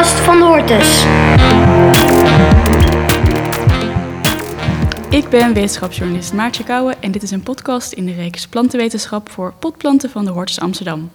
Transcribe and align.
podcast 0.00 0.20
van 0.20 0.38
de 0.38 0.44
Hortus. 0.44 1.04
Ik 5.10 5.28
ben 5.28 5.54
wetenschapsjournalist 5.54 6.32
Maartje 6.32 6.64
Kouwen 6.64 7.02
en 7.02 7.10
dit 7.10 7.22
is 7.22 7.30
een 7.30 7.42
podcast 7.42 7.92
in 7.92 8.06
de 8.06 8.12
reeks 8.12 8.48
Plantenwetenschap 8.48 9.30
voor 9.30 9.54
potplanten 9.58 10.10
van 10.10 10.24
de 10.24 10.30
Hortus 10.30 10.60
Amsterdam. 10.60 11.10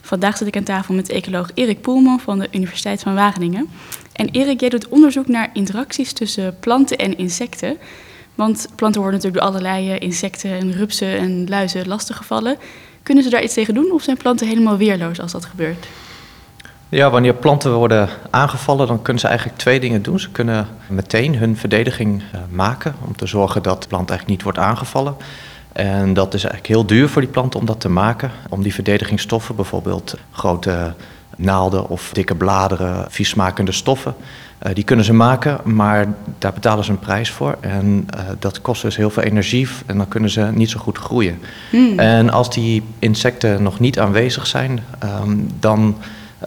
Vandaag 0.00 0.36
zit 0.36 0.46
ik 0.46 0.56
aan 0.56 0.62
tafel 0.62 0.94
met 0.94 1.08
ecoloog 1.08 1.50
Erik 1.54 1.80
Poelman 1.80 2.20
van 2.20 2.38
de 2.38 2.48
Universiteit 2.52 3.02
van 3.02 3.14
Wageningen. 3.14 3.68
En 4.12 4.28
Erik, 4.30 4.60
jij 4.60 4.68
doet 4.68 4.88
onderzoek 4.88 5.28
naar 5.28 5.50
interacties 5.52 6.12
tussen 6.12 6.56
planten 6.60 6.96
en 6.96 7.18
insecten. 7.18 7.78
Want 8.34 8.68
planten 8.74 9.00
worden 9.00 9.20
natuurlijk 9.20 9.44
door 9.44 9.52
allerlei 9.52 9.90
eh, 9.90 10.00
insecten 10.00 10.50
en 10.50 10.72
rupsen 10.72 11.18
en 11.18 11.48
luizen 11.48 11.88
lastiggevallen. 11.88 12.58
Kunnen 13.02 13.24
ze 13.24 13.30
daar 13.30 13.42
iets 13.42 13.54
tegen 13.54 13.74
doen 13.74 13.92
of 13.92 14.02
zijn 14.02 14.16
planten 14.16 14.46
helemaal 14.46 14.76
weerloos 14.76 15.20
als 15.20 15.32
dat 15.32 15.44
gebeurt? 15.44 15.86
Ja, 16.88 17.10
wanneer 17.10 17.34
planten 17.34 17.72
worden 17.72 18.08
aangevallen, 18.30 18.86
dan 18.86 19.02
kunnen 19.02 19.22
ze 19.22 19.28
eigenlijk 19.28 19.58
twee 19.58 19.80
dingen 19.80 20.02
doen. 20.02 20.20
Ze 20.20 20.30
kunnen 20.30 20.66
meteen 20.88 21.36
hun 21.36 21.56
verdediging 21.56 22.22
uh, 22.22 22.40
maken 22.50 22.94
om 23.06 23.16
te 23.16 23.26
zorgen 23.26 23.62
dat 23.62 23.82
de 23.82 23.88
plant 23.88 24.10
eigenlijk 24.10 24.38
niet 24.38 24.42
wordt 24.42 24.68
aangevallen. 24.68 25.16
En 25.72 26.14
dat 26.14 26.34
is 26.34 26.44
eigenlijk 26.44 26.72
heel 26.72 26.86
duur 26.86 27.08
voor 27.08 27.22
die 27.22 27.30
planten 27.30 27.60
om 27.60 27.66
dat 27.66 27.80
te 27.80 27.88
maken. 27.88 28.30
Om 28.48 28.62
die 28.62 28.74
verdedigingsstoffen, 28.74 29.56
bijvoorbeeld 29.56 30.16
grote 30.30 30.94
naalden 31.36 31.88
of 31.88 32.10
dikke 32.12 32.34
bladeren, 32.34 33.06
viesmakende 33.08 33.72
stoffen, 33.72 34.14
uh, 34.66 34.74
die 34.74 34.84
kunnen 34.84 35.04
ze 35.04 35.12
maken, 35.12 35.60
maar 35.64 36.06
daar 36.38 36.52
betalen 36.52 36.84
ze 36.84 36.90
een 36.90 36.98
prijs 36.98 37.30
voor. 37.30 37.56
En 37.60 38.08
uh, 38.14 38.20
dat 38.38 38.60
kost 38.60 38.82
dus 38.82 38.96
heel 38.96 39.10
veel 39.10 39.22
energie 39.22 39.68
en 39.86 39.96
dan 39.96 40.08
kunnen 40.08 40.30
ze 40.30 40.50
niet 40.54 40.70
zo 40.70 40.78
goed 40.78 40.98
groeien. 40.98 41.38
Hmm. 41.70 41.98
En 41.98 42.30
als 42.30 42.50
die 42.50 42.82
insecten 42.98 43.62
nog 43.62 43.80
niet 43.80 43.98
aanwezig 43.98 44.46
zijn, 44.46 44.80
um, 45.22 45.50
dan 45.60 45.96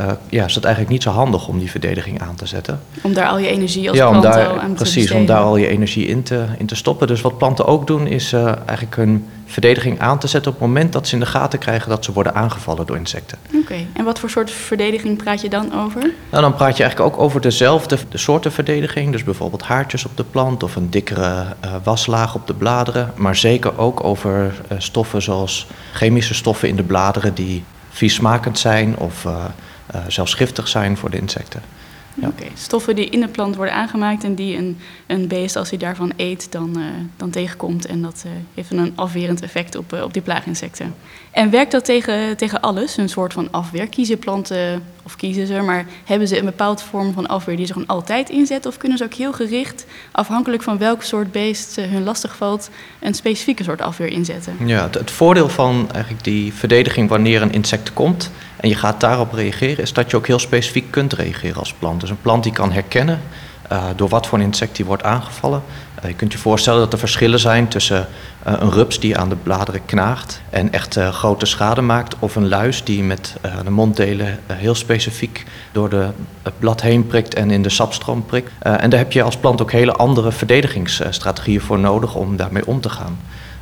uh, 0.02 0.07
ja, 0.29 0.45
is 0.45 0.55
het 0.55 0.63
eigenlijk 0.63 0.93
niet 0.93 1.03
zo 1.03 1.09
handig 1.09 1.48
om 1.48 1.59
die 1.59 1.72
verdediging 1.72 2.22
aan 2.22 2.36
te 2.36 2.45
zetten. 2.45 2.81
Om 3.02 3.14
daar 3.14 3.27
al 3.27 3.38
je 3.38 3.47
energie 3.47 3.89
als 3.89 3.97
ja, 3.97 4.09
plant 4.09 4.25
om 4.25 4.31
daar, 4.31 4.59
aan 4.59 4.69
te 4.69 4.83
Precies, 4.83 5.11
om 5.11 5.25
daar 5.25 5.41
al 5.41 5.58
je 5.58 5.67
energie 5.67 6.05
in 6.08 6.23
te, 6.23 6.45
in 6.58 6.66
te 6.66 6.75
stoppen. 6.75 7.08
Dus 7.08 7.22
wat 7.22 7.38
planten 7.38 7.66
ook 7.66 7.88
doen, 7.88 8.08
is 8.08 8.33
uh, 8.33 8.45
eigenlijk 8.45 8.95
hun 8.95 9.27
verdediging 9.45 9.99
aan 9.99 10.19
te 10.19 10.27
zetten 10.27 10.52
op 10.52 10.59
het 10.59 10.67
moment 10.67 10.94
dat 10.94 11.08
ze 11.08 11.14
in 11.14 11.19
de 11.19 11.25
gaten 11.25 11.59
krijgen 11.59 11.89
dat 11.89 12.05
ze 12.05 12.14
worden 12.14 12.36
aangevallen 12.36 12.86
door 12.86 12.97
insecten. 12.97 13.38
Oké, 13.47 13.58
okay. 13.58 13.88
en 13.94 14.05
wat 14.05 14.19
voor 14.19 14.30
soort 14.30 14.52
verdediging 14.52 15.17
praat 15.17 15.41
je 15.41 15.49
dan 15.49 15.73
over? 15.86 16.02
Nou, 16.30 16.44
dan 16.44 16.55
praat 16.55 16.77
je 16.77 16.83
eigenlijk 16.83 17.16
ook 17.16 17.21
over 17.21 17.42
dezelfde 17.42 17.97
de 18.09 18.17
soorten 18.17 18.52
verdediging. 18.52 19.11
Dus 19.11 19.23
bijvoorbeeld 19.23 19.64
haartjes 19.64 20.05
op 20.05 20.17
de 20.17 20.23
plant 20.23 20.64
of 20.64 20.75
een 20.75 20.89
dikkere 20.89 21.45
uh, 21.66 21.75
waslaag 21.83 22.36
op 22.36 22.47
de 22.47 22.53
bladeren. 22.53 23.14
Maar 23.16 23.36
zeker 23.36 23.77
ook 23.77 24.03
over 24.03 24.61
stoffen 24.77 25.21
zoals 25.21 25.67
chemische 25.94 26.33
stoffen 26.33 26.67
in 26.67 26.75
de 26.75 26.83
bladeren 26.83 27.33
die 27.33 27.64
viesmakend 27.89 28.59
zijn 28.59 28.97
of 28.97 29.25
uh, 29.95 30.02
zelfs 30.08 30.34
giftig 30.34 30.68
zijn 30.68 30.98
voor 30.98 31.09
de 31.09 31.18
insecten. 31.18 31.62
Ja. 32.14 32.28
Oké, 32.28 32.42
okay. 32.42 32.52
stoffen 32.56 32.95
die 32.95 33.09
in 33.09 33.20
de 33.20 33.28
plant 33.28 33.56
worden 33.56 33.73
aangemaakt 33.73 34.23
en 34.23 34.36
die 34.36 34.58
een, 34.58 34.78
een 35.08 35.28
beest, 35.28 35.56
als 35.56 35.70
hij 35.70 35.80
daarvan 35.80 36.12
eet, 36.16 36.52
dan, 36.52 36.78
uh, 36.78 36.86
dan 37.18 37.30
tegenkomt. 37.30 37.86
En 37.86 38.02
dat 38.02 38.23
uh, 38.26 38.32
heeft 38.54 38.72
een 38.72 38.94
afwerend 38.95 39.42
effect 39.42 39.76
op, 39.76 39.94
op 40.04 40.14
die 40.14 40.22
plaaginsecten. 40.22 40.95
En 41.32 41.50
werkt 41.50 41.72
dat 41.72 41.86
tegen, 41.86 42.38
tegen 42.38 42.62
alles, 42.62 42.98
een 42.98 43.10
soort 43.10 43.34
van 43.34 43.48
afweer? 43.52 43.88
Kiezen 43.88 44.20
planten, 44.20 44.84
of 45.04 45.16
kiezen 45.16 45.48
ze, 45.48 45.62
maar 45.62 45.86
hebben 46.06 46.28
ze 46.28 46.40
een 46.40 46.45
bepaalde 46.45 46.82
vorm 46.82 47.14
van 47.14 47.28
afweer 47.28 47.58
die 47.58 47.66
ze 47.66 47.73
gewoon 47.73 47.88
altijd 47.88 48.30
inzetten? 48.30 48.72
Of 48.72 48.78
kunnen 48.78 48.98
ze 48.98 49.04
ook 49.04 49.14
heel 49.14 49.34
gericht, 49.34 49.86
afhankelijk 50.12 50.64
van 50.64 50.78
welk 50.78 51.04
soort 51.04 51.32
beest 51.32 51.76
hun 51.76 52.04
lastig 52.04 52.36
valt, 52.36 52.70
een 53.00 53.14
specifieke 53.14 53.64
soort 53.64 53.82
afweer 53.82 54.08
inzetten? 54.12 54.56
Ja, 54.66 54.84
het, 54.84 54.94
het 54.94 55.12
voordeel 55.12 55.50
van 55.50 55.88
eigenlijk 55.92 56.23
die 56.23 56.54
verdediging 56.54 57.10
wanneer 57.10 57.42
een 57.42 57.52
insect 57.52 57.94
komt 57.94 58.32
en 58.59 58.69
je 58.69 58.75
gaat 58.75 58.99
daarop 58.99 59.33
reageren, 59.33 59.83
is 59.83 59.93
dat 59.93 60.11
je 60.11 60.17
ook 60.17 60.27
heel 60.27 60.39
specifiek 60.39 60.91
kunt 60.91 61.13
reageren 61.13 61.57
als 61.57 61.73
plant. 61.73 62.02
Dus 62.02 62.09
een 62.09 62.21
plant 62.21 62.43
die 62.43 62.52
kan 62.52 62.71
herkennen 62.71 63.19
uh, 63.71 63.83
door 63.95 64.09
wat 64.09 64.27
voor 64.27 64.38
een 64.38 64.43
insect 64.43 64.75
die 64.75 64.85
wordt 64.85 65.03
aangevallen. 65.03 65.64
Uh, 66.03 66.09
je 66.09 66.15
kunt 66.15 66.31
je 66.31 66.37
voorstellen 66.37 66.80
dat 66.80 66.93
er 66.93 66.99
verschillen 66.99 67.39
zijn 67.39 67.67
tussen 67.67 68.08
uh, 68.48 68.53
een 68.59 68.71
rups 68.71 68.99
die 68.99 69.17
aan 69.17 69.30
de 69.30 69.36
bladeren 69.36 69.86
knaagt 69.86 70.42
en 70.49 70.71
echt 70.71 70.95
grote 70.95 71.45
schade 71.45 71.81
maakt, 71.81 72.15
of 72.19 72.36
een 72.36 72.48
luis 72.48 72.83
die 72.83 73.03
met 73.03 73.36
de 73.64 73.69
monddelen 73.69 74.39
heel 74.53 74.75
specifiek 74.75 75.45
door 75.71 75.89
de, 75.89 76.09
het 76.43 76.59
blad 76.59 76.81
heen 76.81 77.08
prikt 77.08 77.33
en 77.33 77.52
in 77.52 77.61
de 77.61 77.69
sapstroom 77.69 78.25
prikt. 78.25 78.52
en 78.59 78.89
daar 78.89 78.99
heb 78.99 79.11
je 79.11 79.23
als 79.23 79.37
plant 79.37 79.61
ook 79.61 79.71
hele 79.71 79.93
andere 79.93 80.31
verdedigingsstrategieën 80.31 81.61
voor 81.61 81.80
nodig 81.80 82.15
om 82.15 82.36
daarmee 82.36 82.67
om 82.67 82.81
te 82.81 82.89
gaan. 82.89 83.19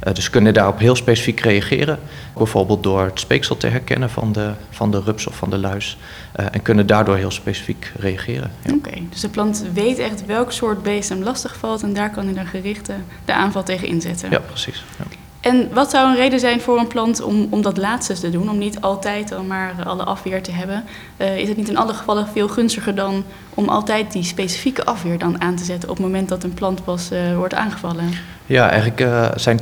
Uh, 0.07 0.13
dus 0.13 0.29
kunnen 0.29 0.53
daarop 0.53 0.79
heel 0.79 0.95
specifiek 0.95 1.39
reageren. 1.39 1.99
Bijvoorbeeld 2.33 2.83
door 2.83 3.03
het 3.03 3.19
speeksel 3.19 3.57
te 3.57 3.67
herkennen 3.67 4.09
van 4.09 4.31
de, 4.31 4.51
van 4.69 4.91
de 4.91 5.01
rups 5.01 5.27
of 5.27 5.35
van 5.35 5.49
de 5.49 5.57
luis. 5.57 5.97
Uh, 6.39 6.45
en 6.51 6.61
kunnen 6.61 6.87
daardoor 6.87 7.15
heel 7.15 7.31
specifiek 7.31 7.91
reageren. 7.99 8.51
Ja. 8.61 8.73
Oké, 8.73 8.87
okay, 8.87 9.07
dus 9.09 9.21
de 9.21 9.29
plant 9.29 9.65
weet 9.73 9.99
echt 9.99 10.25
welk 10.25 10.51
soort 10.51 10.83
beest 10.83 11.09
hem 11.09 11.23
lastig 11.23 11.55
valt. 11.57 11.83
En 11.83 11.93
daar 11.93 12.11
kan 12.11 12.25
hij 12.25 12.33
dan 12.33 12.45
gericht 12.45 12.89
de 13.25 13.33
aanval 13.33 13.63
tegen 13.63 13.87
inzetten. 13.87 14.31
Ja, 14.31 14.39
precies. 14.39 14.83
Ja. 14.97 15.05
En 15.39 15.69
wat 15.73 15.89
zou 15.89 16.09
een 16.09 16.15
reden 16.15 16.39
zijn 16.39 16.61
voor 16.61 16.79
een 16.79 16.87
plant 16.87 17.21
om, 17.21 17.47
om 17.49 17.61
dat 17.61 17.77
laatste 17.77 18.13
te 18.13 18.29
doen? 18.29 18.49
Om 18.49 18.57
niet 18.57 18.81
altijd 18.81 19.29
dan 19.29 19.47
maar 19.47 19.73
alle 19.83 20.03
afweer 20.03 20.41
te 20.41 20.51
hebben? 20.51 20.83
Uh, 21.17 21.37
is 21.37 21.47
het 21.47 21.57
niet 21.57 21.69
in 21.69 21.77
alle 21.77 21.93
gevallen 21.93 22.27
veel 22.27 22.47
gunstiger 22.47 22.95
dan 22.95 23.23
om 23.53 23.69
altijd 23.69 24.11
die 24.11 24.23
specifieke 24.23 24.85
afweer 24.85 25.17
dan 25.17 25.41
aan 25.41 25.55
te 25.55 25.63
zetten 25.63 25.89
op 25.89 25.95
het 25.95 26.05
moment 26.05 26.29
dat 26.29 26.43
een 26.43 26.53
plant 26.53 26.83
pas 26.83 27.11
uh, 27.11 27.35
wordt 27.35 27.53
aangevallen? 27.53 28.09
Ja, 28.45 28.69
eigenlijk 28.69 29.01
uh, 29.01 29.27
zijn 29.35 29.59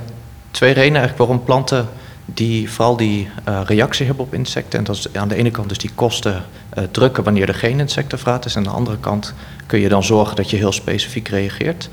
twee 0.55 0.73
redenen 0.73 0.99
eigenlijk 1.01 1.29
waarom 1.29 1.45
planten 1.45 1.87
die 2.25 2.71
vooral 2.71 2.97
die 2.97 3.29
uh, 3.49 3.61
reactie 3.65 4.05
hebben 4.05 4.25
op 4.25 4.33
insecten. 4.33 4.79
En 4.79 4.85
dat 4.85 4.95
is 4.95 5.13
aan 5.13 5.27
de 5.27 5.35
ene 5.35 5.51
kant 5.51 5.69
dus 5.69 5.77
die 5.77 5.91
kosten 5.95 6.43
uh, 6.77 6.83
drukken 6.91 7.23
wanneer 7.23 7.47
er 7.47 7.55
geen 7.55 7.79
insectenvraat 7.79 8.45
is. 8.45 8.55
En 8.55 8.61
aan 8.61 8.71
de 8.71 8.77
andere 8.77 8.97
kant 8.97 9.33
kun 9.65 9.79
je 9.79 9.89
dan 9.89 10.03
zorgen 10.03 10.35
dat 10.35 10.49
je 10.49 10.57
heel 10.57 10.71
specifiek 10.71 11.27
reageert. 11.27 11.89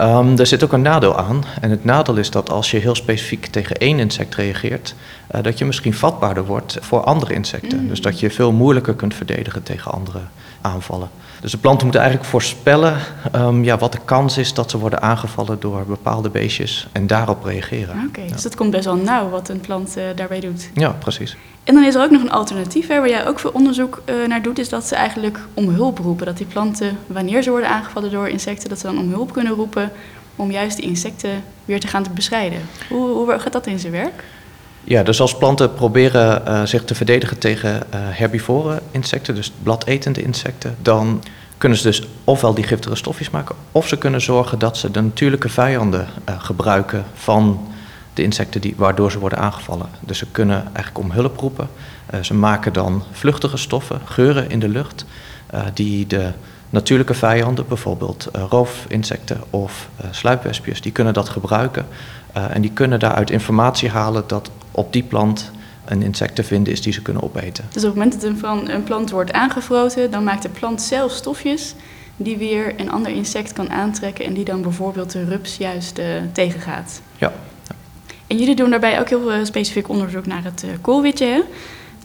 Um, 0.00 0.38
er 0.38 0.46
zit 0.46 0.64
ook 0.64 0.72
een 0.72 0.82
nadeel 0.82 1.18
aan. 1.18 1.44
En 1.60 1.70
het 1.70 1.84
nadeel 1.84 2.16
is 2.16 2.30
dat 2.30 2.50
als 2.50 2.70
je 2.70 2.78
heel 2.78 2.94
specifiek 2.94 3.46
tegen 3.46 3.76
één 3.76 3.98
insect 3.98 4.34
reageert, 4.34 4.94
uh, 5.34 5.42
dat 5.42 5.58
je 5.58 5.64
misschien 5.64 5.94
vatbaarder 5.94 6.44
wordt 6.44 6.78
voor 6.80 7.04
andere 7.04 7.34
insecten. 7.34 7.80
Mm. 7.80 7.88
Dus 7.88 8.00
dat 8.00 8.20
je 8.20 8.30
veel 8.30 8.52
moeilijker 8.52 8.94
kunt 8.94 9.14
verdedigen 9.14 9.62
tegen 9.62 9.92
andere 9.92 10.20
aanvallen. 10.60 11.10
Dus 11.40 11.50
de 11.50 11.58
planten 11.58 11.82
moeten 11.82 12.00
eigenlijk 12.00 12.30
voorspellen 12.30 12.96
um, 13.34 13.64
ja, 13.64 13.78
wat 13.78 13.92
de 13.92 13.98
kans 14.04 14.38
is 14.38 14.54
dat 14.54 14.70
ze 14.70 14.78
worden 14.78 15.02
aangevallen 15.02 15.60
door 15.60 15.84
bepaalde 15.86 16.30
beestjes 16.30 16.88
en 16.92 17.06
daarop 17.06 17.44
reageren. 17.44 17.96
Oké, 17.96 18.06
okay, 18.06 18.24
ja. 18.24 18.32
dus 18.32 18.42
dat 18.42 18.54
komt 18.54 18.70
best 18.70 18.84
wel 18.84 18.96
nauw 18.96 19.28
wat 19.28 19.48
een 19.48 19.60
plant 19.60 19.96
uh, 19.96 20.04
daarbij 20.14 20.40
doet. 20.40 20.70
Ja, 20.74 20.90
precies. 20.90 21.36
En 21.64 21.74
dan 21.74 21.84
is 21.84 21.94
er 21.94 22.02
ook 22.02 22.10
nog 22.10 22.22
een 22.22 22.30
alternatief 22.30 22.88
hè, 22.88 22.98
waar 22.98 23.08
jij 23.08 23.26
ook 23.26 23.38
veel 23.38 23.50
onderzoek 23.50 24.02
uh, 24.04 24.28
naar 24.28 24.42
doet, 24.42 24.58
is 24.58 24.68
dat 24.68 24.86
ze 24.86 24.94
eigenlijk 24.94 25.38
om 25.54 25.68
hulp 25.68 25.98
roepen. 25.98 26.26
Dat 26.26 26.36
die 26.36 26.46
planten, 26.46 26.98
wanneer 27.06 27.42
ze 27.42 27.50
worden 27.50 27.68
aangevallen 27.68 28.10
door 28.10 28.28
insecten, 28.28 28.68
dat 28.68 28.78
ze 28.78 28.86
dan 28.86 28.98
om 28.98 29.10
hulp 29.10 29.32
kunnen 29.32 29.52
roepen 29.52 29.92
om 30.36 30.50
juist 30.50 30.76
die 30.76 30.86
insecten 30.86 31.42
weer 31.64 31.80
te 31.80 31.86
gaan 31.86 32.02
te 32.02 32.10
bestrijden. 32.10 32.60
Hoe, 32.88 33.08
hoe 33.08 33.38
gaat 33.38 33.52
dat 33.52 33.66
in 33.66 33.78
zijn 33.78 33.92
werk? 33.92 34.24
Ja, 34.84 35.02
dus 35.02 35.20
als 35.20 35.36
planten 35.36 35.74
proberen 35.74 36.42
uh, 36.48 36.62
zich 36.64 36.84
te 36.84 36.94
verdedigen 36.94 37.38
tegen 37.38 37.70
uh, 37.74 37.80
herbivore 37.94 38.80
insecten, 38.90 39.34
dus 39.34 39.52
bladetende 39.62 40.22
insecten, 40.22 40.76
dan 40.82 41.22
kunnen 41.58 41.78
ze 41.78 41.84
dus 41.84 42.02
ofwel 42.24 42.54
die 42.54 42.64
giftige 42.64 42.94
stofjes 42.96 43.30
maken, 43.30 43.54
of 43.72 43.88
ze 43.88 43.98
kunnen 43.98 44.20
zorgen 44.20 44.58
dat 44.58 44.76
ze 44.76 44.90
de 44.90 45.00
natuurlijke 45.00 45.48
vijanden 45.48 46.06
uh, 46.28 46.34
gebruiken 46.42 47.04
van 47.14 47.68
de 48.14 48.22
insecten 48.22 48.60
die, 48.60 48.74
waardoor 48.76 49.10
ze 49.10 49.18
worden 49.18 49.38
aangevallen. 49.38 49.86
Dus 50.00 50.18
ze 50.18 50.26
kunnen 50.30 50.62
eigenlijk 50.62 50.98
om 50.98 51.10
hulp 51.10 51.38
roepen. 51.38 51.68
ze 52.20 52.34
maken 52.34 52.72
dan 52.72 53.02
vluchtige 53.12 53.56
stoffen, 53.56 54.00
geuren 54.04 54.50
in 54.50 54.58
de 54.58 54.68
lucht, 54.68 55.04
die 55.74 56.06
de 56.06 56.30
natuurlijke 56.70 57.14
vijanden, 57.14 57.68
bijvoorbeeld 57.68 58.28
roofinsecten 58.48 59.40
of 59.50 59.88
sluipwespjes, 60.10 60.80
die 60.80 60.92
kunnen 60.92 61.14
dat 61.14 61.28
gebruiken. 61.28 61.86
en 62.32 62.60
die 62.60 62.72
kunnen 62.72 62.98
daaruit 62.98 63.30
informatie 63.30 63.90
halen 63.90 64.24
dat 64.26 64.50
op 64.80 64.92
die 64.92 65.02
plant 65.02 65.50
een 65.84 66.02
insect 66.02 66.34
te 66.34 66.44
vinden 66.44 66.72
is 66.72 66.82
die 66.82 66.92
ze 66.92 67.02
kunnen 67.02 67.22
opeten. 67.22 67.64
Dus 67.70 67.84
op 67.84 67.88
het 67.88 67.98
moment 67.98 68.20
dat 68.20 68.42
een, 68.42 68.74
een 68.74 68.84
plant 68.84 69.10
wordt 69.10 69.32
aangevroten, 69.32 70.10
dan 70.10 70.24
maakt 70.24 70.42
de 70.42 70.48
plant 70.48 70.82
zelf 70.82 71.12
stofjes 71.12 71.74
die 72.16 72.36
weer 72.36 72.80
een 72.80 72.90
ander 72.90 73.12
insect 73.12 73.52
kan 73.52 73.70
aantrekken 73.70 74.24
en 74.24 74.34
die 74.34 74.44
dan 74.44 74.62
bijvoorbeeld 74.62 75.12
de 75.12 75.24
rups 75.24 75.56
juist 75.56 75.98
uh, 75.98 76.04
tegengaat. 76.32 77.00
Ja. 77.18 77.32
En 78.26 78.38
jullie 78.38 78.56
doen 78.56 78.70
daarbij 78.70 79.00
ook 79.00 79.08
heel 79.08 79.32
uh, 79.32 79.44
specifiek 79.44 79.88
onderzoek 79.88 80.26
naar 80.26 80.44
het 80.44 80.62
uh, 80.64 80.70
koolwitje. 80.80 81.26
Hè? 81.26 81.40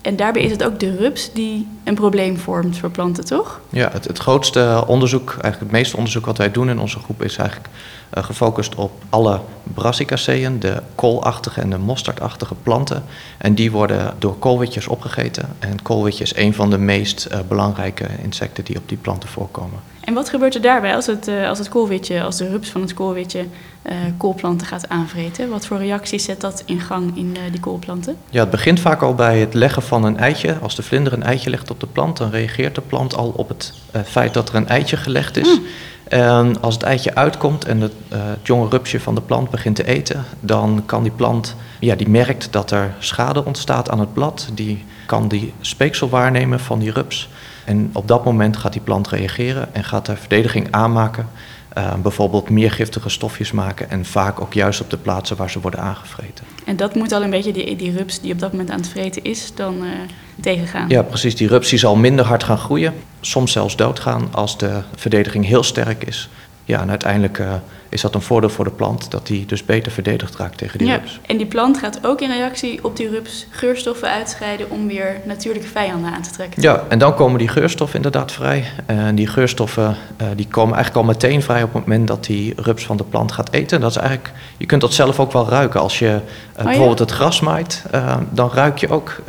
En 0.02 0.16
daarbij 0.16 0.42
is 0.42 0.52
het 0.52 0.64
ook 0.64 0.80
de 0.80 0.96
rups 0.96 1.34
die 1.34 1.68
een 1.84 1.96
probleem 1.96 2.38
vormt 2.38 2.78
voor 2.78 2.92
planten, 2.92 3.26
toch? 3.26 3.62
Ja, 3.70 3.90
het, 3.92 4.06
het 4.08 4.18
grootste 4.18 4.84
onderzoek, 4.88 5.30
eigenlijk 5.30 5.60
het 5.60 5.72
meeste 5.72 5.98
onderzoek 5.98 6.26
wat 6.26 6.38
wij 6.38 6.52
doen 6.52 6.70
in 6.70 6.80
onze 6.80 7.00
groep, 7.00 7.24
is 7.24 7.38
eigenlijk 7.38 7.70
gefocust 8.24 8.76
op 8.76 8.92
alle 9.10 9.40
brassicaceeën, 9.74 10.60
de 10.60 10.82
koolachtige 10.96 11.62
en 11.62 11.70
de 11.70 11.78
mosterdachtige 11.78 12.56
planten. 12.64 13.04
En 13.38 13.56
die 13.56 13.72
worden 13.72 14.14
door 14.20 14.36
koolwitjes 14.36 14.88
opgegeten. 14.88 15.56
En 15.60 15.82
koolwitje 15.82 16.24
is 16.24 16.36
een 16.36 16.54
van 16.54 16.70
de 16.70 16.78
meest 16.78 17.28
uh, 17.32 17.40
belangrijke 17.48 18.08
insecten 18.24 18.64
die 18.64 18.78
op 18.78 18.90
die 18.90 18.98
planten 18.98 19.30
voorkomen. 19.30 19.80
En 20.02 20.14
wat 20.14 20.30
gebeurt 20.30 20.56
er 20.56 20.62
daarbij 20.62 20.96
als 20.96 21.06
het, 21.06 21.28
uh, 21.28 21.50
als 21.50 21.58
het 21.58 21.70
koolwitje, 21.70 22.24
als 22.24 22.38
de 22.38 22.50
rups 22.50 22.70
van 22.70 22.82
het 22.82 22.94
koolwitje 22.94 23.46
koolplanten 24.18 24.68
gaat 24.68 24.90
aanvreten? 24.90 25.50
Wat 25.50 25.66
voor 25.66 25.78
reacties 25.78 26.24
zet 26.24 26.42
dat 26.42 26.64
in 26.66 26.80
gang 26.80 27.18
in 27.18 27.38
die 27.52 27.60
koolplanten? 27.60 28.16
Ja, 28.30 28.40
het 28.40 28.50
begint 28.50 28.80
vaak 28.80 29.02
al 29.02 29.16
bij 29.16 29.40
het 29.40 29.54
leggen 29.54 29.82
van 29.82 30.04
een 30.04 30.18
eitje. 30.18 30.58
Als 30.62 30.76
de 30.76 30.84
vlinder 30.84 31.14
een 31.14 31.24
eitje 31.24 31.50
legt 31.50 31.72
op 31.72 31.80
de 31.80 31.88
plant, 31.88 32.18
dan 32.18 32.30
reageert 32.30 32.76
de 32.76 32.82
plant 32.82 33.16
al 33.16 33.34
op 33.36 33.48
het 33.50 33.74
feit 34.06 34.34
dat 34.34 34.50
er 34.50 34.56
een 34.56 34.68
eitje 34.68 34.98
gelegd 34.98 35.38
is. 35.38 35.48
Mm. 35.60 35.66
En 36.08 36.62
als 36.62 36.74
het 36.74 36.84
eitje 36.84 37.16
uitkomt 37.16 37.66
en 37.66 37.82
het, 37.82 37.94
het, 38.10 38.48
jonge 38.48 38.70
rupsje 38.70 39.00
van 39.00 39.16
de 39.16 39.22
plant 39.22 39.50
begint 39.50 39.76
te 39.76 39.88
eten, 39.88 40.24
dan 40.40 40.84
kan 40.86 41.04
die 41.04 41.12
plant, 41.12 41.56
ja, 41.80 41.96
die 41.96 42.10
merkt 42.10 42.52
dat 42.52 42.72
er 42.72 42.94
schade 43.00 43.46
ontstaat 43.46 43.90
aan 43.90 44.00
het 44.00 44.14
blad. 44.14 44.50
Die 44.54 44.86
kan 45.06 45.28
die 45.28 45.54
speeksel 45.62 46.10
waarnemen 46.10 46.60
van 46.60 46.80
die 46.80 46.92
rups. 46.92 47.30
En 47.66 47.90
op 47.94 48.08
dat 48.08 48.26
moment 48.26 48.58
gaat 48.58 48.74
die 48.74 48.82
plant 48.82 49.08
reageren 49.08 49.74
en 49.74 49.84
gaat 49.84 50.06
de 50.06 50.16
verdediging 50.16 50.68
aanmaken. 50.72 51.28
Uh, 51.78 51.94
bijvoorbeeld 51.94 52.50
meer 52.50 52.72
giftige 52.72 53.10
stofjes 53.10 53.52
maken 53.52 53.90
en 53.90 54.06
vaak 54.06 54.42
ook 54.42 54.54
juist 54.54 54.82
op 54.82 54.90
de 54.90 54.98
plaatsen 54.98 55.38
waar 55.38 55.50
ze 55.50 55.60
worden 55.60 55.80
aangevreten. 55.80 56.46
En 56.66 56.76
dat 56.76 56.96
moet 56.96 57.12
al 57.12 57.24
een 57.24 57.30
beetje 57.30 57.52
die, 57.52 57.76
die 57.76 57.92
die 58.22 58.34
op 58.34 58.40
dat 58.40 58.52
moment 58.52 58.70
aan 58.70 58.80
het 58.80 58.88
vreten 58.88 59.24
is, 59.24 59.52
dan 59.56 59.84
uh, 59.84 59.90
tegengaan? 60.42 60.90
Ja, 60.90 61.02
precies. 61.02 61.36
Die 61.36 61.48
rups 61.48 61.70
zal 61.80 61.96
minder 61.96 62.26
hard 62.26 62.44
gaan 62.44 62.58
groeien, 62.58 62.94
soms 63.22 63.52
zelfs 63.52 63.76
doodgaan 63.76 64.28
als 64.32 64.58
de 64.58 64.82
verdediging 64.96 65.46
heel 65.46 65.64
sterk 65.64 66.04
is. 66.04 66.30
Ja, 66.66 66.82
en 66.82 66.90
uiteindelijk 66.90 67.38
uh, 67.38 67.54
is 67.90 68.02
dat 68.02 68.16
een 68.16 68.22
voordeel 68.22 68.50
voor 68.50 68.66
de 68.66 68.72
plant, 68.72 69.12
dat 69.12 69.28
die 69.28 69.46
dus 69.46 69.66
beter 69.66 69.92
verdedigd 69.92 70.36
raakt 70.36 70.58
tegen 70.58 70.78
die 70.78 70.88
ja, 70.88 70.96
rups. 70.96 71.20
En 71.28 71.38
die 71.38 71.46
plant 71.46 71.78
gaat 71.78 72.00
ook 72.06 72.22
in 72.22 72.30
reactie 72.30 72.84
op 72.84 72.98
die 72.98 73.10
rups 73.10 73.48
geurstoffen 73.50 74.10
uitscheiden 74.10 74.70
om 74.70 74.88
weer 74.88 75.22
natuurlijke 75.26 75.68
vijanden 75.68 76.12
aan 76.14 76.22
te 76.22 76.32
trekken. 76.32 76.62
Ja, 76.62 76.84
en 76.88 77.00
dan 77.00 77.16
komen 77.16 77.40
die 77.40 77.48
geurstoffen 77.48 77.96
inderdaad 77.96 78.32
vrij. 78.32 78.66
En 78.86 79.16
die 79.16 79.28
geurstoffen 79.28 79.96
uh, 80.22 80.28
die 80.36 80.48
komen 80.48 80.76
eigenlijk 80.76 81.06
al 81.06 81.14
meteen 81.14 81.42
vrij 81.42 81.64
op 81.64 81.74
het 81.74 81.86
moment 81.86 82.08
dat 82.08 82.26
die 82.26 82.54
rups 82.56 82.86
van 82.86 82.98
de 82.98 83.04
plant 83.04 83.32
gaat 83.32 83.52
eten. 83.52 83.82
Dat 83.82 83.90
is 83.90 83.98
eigenlijk, 83.98 84.32
je 84.58 84.66
kunt 84.66 84.82
dat 84.82 84.94
zelf 84.94 85.20
ook 85.20 85.32
wel 85.32 85.50
ruiken. 85.50 85.80
Als 85.80 86.00
je 86.00 86.06
uh, 86.06 86.16
oh, 86.58 86.64
bijvoorbeeld 86.64 87.00
ja? 87.00 87.06
het 87.06 87.14
gras 87.14 87.40
maait, 87.40 87.84
dan 88.30 88.52
ruik 88.54 88.78
je 88.78 88.90
ook 88.90 89.22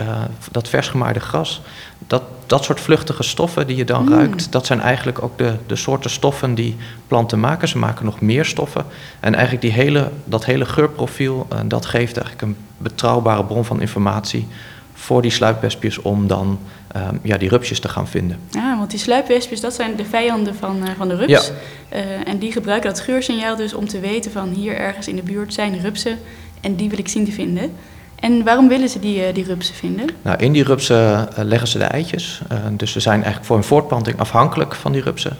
dat 0.50 0.68
vers 0.68 0.88
gemaaide 0.88 1.20
gras. 1.20 1.62
Dat, 2.06 2.22
dat 2.46 2.64
soort 2.64 2.80
vluchtige 2.80 3.22
stoffen 3.22 3.66
die 3.66 3.76
je 3.76 3.84
dan 3.84 4.02
mm. 4.02 4.12
ruikt, 4.12 4.52
dat 4.52 4.66
zijn 4.66 4.80
eigenlijk 4.80 5.22
ook 5.22 5.38
de, 5.38 5.54
de 5.66 5.76
soorten 5.76 6.10
stoffen 6.10 6.54
die 6.54 6.76
planten 7.06 7.40
maken. 7.40 7.68
Ze 7.68 7.78
maken 7.78 8.04
nog 8.04 8.20
meer 8.20 8.44
stoffen. 8.44 8.84
En 9.20 9.34
eigenlijk 9.34 9.62
die 9.62 9.72
hele, 9.72 10.10
dat 10.24 10.44
hele 10.44 10.64
geurprofiel, 10.64 11.46
uh, 11.52 11.58
dat 11.64 11.86
geeft 11.86 12.16
eigenlijk 12.16 12.42
een 12.42 12.56
betrouwbare 12.78 13.44
bron 13.44 13.64
van 13.64 13.80
informatie 13.80 14.48
voor 14.94 15.22
die 15.22 15.30
sluipwespjes 15.30 15.98
om 15.98 16.26
dan 16.26 16.58
uh, 16.96 17.08
ja, 17.22 17.36
die 17.36 17.48
rupsjes 17.48 17.80
te 17.80 17.88
gaan 17.88 18.08
vinden. 18.08 18.38
Ja, 18.50 18.78
want 18.78 18.90
die 18.90 18.98
sluipwespjes, 18.98 19.60
dat 19.60 19.74
zijn 19.74 19.96
de 19.96 20.04
vijanden 20.04 20.54
van, 20.54 20.76
uh, 20.82 20.88
van 20.96 21.08
de 21.08 21.16
rups. 21.16 21.30
Ja. 21.30 21.98
Uh, 21.98 22.28
en 22.28 22.38
die 22.38 22.52
gebruiken 22.52 22.90
dat 22.90 23.00
geursignaal 23.00 23.56
dus 23.56 23.74
om 23.74 23.88
te 23.88 24.00
weten 24.00 24.30
van 24.30 24.48
hier 24.48 24.76
ergens 24.76 25.08
in 25.08 25.16
de 25.16 25.22
buurt 25.22 25.54
zijn 25.54 25.80
rupsen 25.80 26.18
en 26.60 26.74
die 26.74 26.88
wil 26.88 26.98
ik 26.98 27.08
zien 27.08 27.24
te 27.24 27.32
vinden. 27.32 27.72
En 28.16 28.44
waarom 28.44 28.68
willen 28.68 28.88
ze 28.88 28.98
die, 28.98 29.32
die 29.32 29.44
rupsen 29.44 29.74
vinden? 29.74 30.06
Nou, 30.22 30.38
in 30.38 30.52
die 30.52 30.62
rupsen 30.62 31.28
uh, 31.38 31.44
leggen 31.44 31.68
ze 31.68 31.78
de 31.78 31.84
eitjes. 31.84 32.40
Uh, 32.52 32.58
dus 32.70 32.92
ze 32.92 33.00
zijn 33.00 33.14
eigenlijk 33.14 33.46
voor 33.46 33.56
hun 33.56 33.64
voortplanting 33.64 34.18
afhankelijk 34.18 34.74
van 34.74 34.92
die 34.92 35.02
rupsen. 35.02 35.36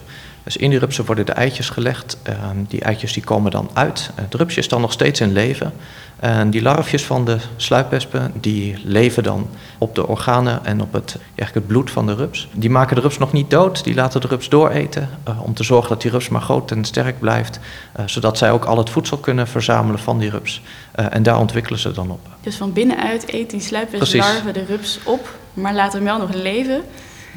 Dus 0.47 0.57
in 0.57 0.69
die 0.69 0.79
rupsen 0.79 1.05
worden 1.05 1.25
de 1.25 1.31
eitjes 1.31 1.69
gelegd. 1.69 2.17
Uh, 2.29 2.33
die 2.67 2.81
eitjes 2.81 3.13
die 3.13 3.23
komen 3.23 3.51
dan 3.51 3.69
uit. 3.73 4.09
Het 4.15 4.33
rupsje 4.33 4.59
is 4.59 4.67
dan 4.67 4.81
nog 4.81 4.91
steeds 4.91 5.19
in 5.19 5.31
leven. 5.31 5.73
En 6.19 6.49
die 6.49 6.61
larfjes 6.61 7.05
van 7.05 7.25
de 7.25 7.37
sluipwespen 7.55 8.33
die 8.39 8.75
leven 8.83 9.23
dan 9.23 9.49
op 9.77 9.95
de 9.95 10.07
organen 10.07 10.65
en 10.65 10.81
op 10.81 10.93
het, 10.93 11.17
eigenlijk 11.25 11.53
het 11.53 11.67
bloed 11.67 11.91
van 11.91 12.05
de 12.05 12.15
rups. 12.15 12.47
Die 12.53 12.69
maken 12.69 12.95
de 12.95 13.01
rups 13.01 13.17
nog 13.17 13.33
niet 13.33 13.49
dood, 13.49 13.83
die 13.83 13.93
laten 13.93 14.21
de 14.21 14.27
rups 14.27 14.49
dooreten 14.49 15.09
uh, 15.27 15.43
om 15.43 15.53
te 15.53 15.63
zorgen 15.63 15.89
dat 15.89 16.01
die 16.01 16.11
rups 16.11 16.29
maar 16.29 16.41
groot 16.41 16.71
en 16.71 16.85
sterk 16.85 17.19
blijft. 17.19 17.59
Uh, 17.99 18.07
zodat 18.07 18.37
zij 18.37 18.51
ook 18.51 18.65
al 18.65 18.77
het 18.77 18.89
voedsel 18.89 19.17
kunnen 19.17 19.47
verzamelen 19.47 19.99
van 19.99 20.19
die 20.19 20.29
rups. 20.29 20.61
Uh, 20.99 21.05
en 21.09 21.23
daar 21.23 21.39
ontwikkelen 21.39 21.79
ze 21.79 21.91
dan 21.91 22.11
op. 22.11 22.27
Dus 22.41 22.55
van 22.55 22.73
binnenuit 22.73 23.33
eet 23.33 23.49
die 23.49 23.61
sluipwespenlarve 23.61 24.51
de 24.51 24.65
rups 24.65 24.99
op, 25.03 25.37
maar 25.53 25.73
laat 25.73 25.93
hem 25.93 26.03
wel 26.03 26.17
nog 26.17 26.33
leven. 26.33 26.83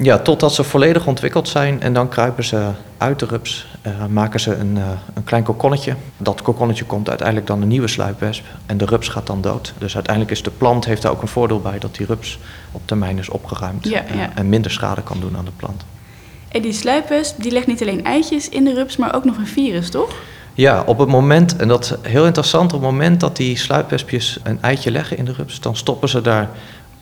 Ja, 0.02 0.18
totdat 0.18 0.54
ze 0.54 0.64
volledig 0.64 1.06
ontwikkeld 1.06 1.48
zijn 1.48 1.82
en 1.82 1.92
dan 1.92 2.08
kruipen 2.08 2.44
ze 2.44 2.70
uit 2.96 3.18
de 3.18 3.26
rups, 3.26 3.66
uh, 3.86 4.06
maken 4.06 4.40
ze 4.40 4.54
een, 4.54 4.76
uh, 4.76 4.84
een 5.14 5.24
klein 5.24 5.42
kokonnetje. 5.42 5.94
Dat 6.16 6.42
kokonnetje 6.42 6.84
komt 6.84 7.08
uiteindelijk 7.08 7.46
dan 7.46 7.62
een 7.62 7.68
nieuwe 7.68 7.88
sluipwesp 7.88 8.44
en 8.66 8.78
de 8.78 8.84
rups 8.84 9.08
gaat 9.08 9.26
dan 9.26 9.40
dood. 9.40 9.72
Dus 9.78 9.94
uiteindelijk 9.94 10.34
is 10.34 10.42
de 10.42 10.50
plant 10.50 10.84
heeft 10.84 11.02
daar 11.02 11.12
ook 11.12 11.22
een 11.22 11.28
voordeel 11.28 11.60
bij 11.60 11.78
dat 11.78 11.94
die 11.94 12.06
rups 12.06 12.38
op 12.72 12.80
termijn 12.84 13.18
is 13.18 13.28
opgeruimd 13.28 13.84
ja, 13.84 14.04
ja. 14.08 14.14
Uh, 14.14 14.24
en 14.34 14.48
minder 14.48 14.70
schade 14.70 15.02
kan 15.02 15.20
doen 15.20 15.36
aan 15.36 15.44
de 15.44 15.50
plant. 15.56 15.84
En 16.48 16.62
die 16.62 16.72
sluipwesp 16.72 17.42
die 17.42 17.52
legt 17.52 17.66
niet 17.66 17.82
alleen 17.82 18.04
eitjes 18.04 18.48
in 18.48 18.64
de 18.64 18.74
rups, 18.74 18.96
maar 18.96 19.14
ook 19.14 19.24
nog 19.24 19.36
een 19.36 19.46
virus, 19.46 19.90
toch? 19.90 20.10
Ja, 20.54 20.82
op 20.86 20.98
het 20.98 21.08
moment, 21.08 21.56
en 21.56 21.68
dat 21.68 21.84
is 21.84 22.10
heel 22.10 22.26
interessant, 22.26 22.72
op 22.72 22.80
het 22.80 22.90
moment 22.90 23.20
dat 23.20 23.36
die 23.36 23.56
sluipwespjes 23.56 24.38
een 24.42 24.62
eitje 24.62 24.90
leggen 24.90 25.16
in 25.16 25.24
de 25.24 25.32
rups, 25.32 25.60
dan 25.60 25.76
stoppen 25.76 26.08
ze 26.08 26.20
daar 26.20 26.50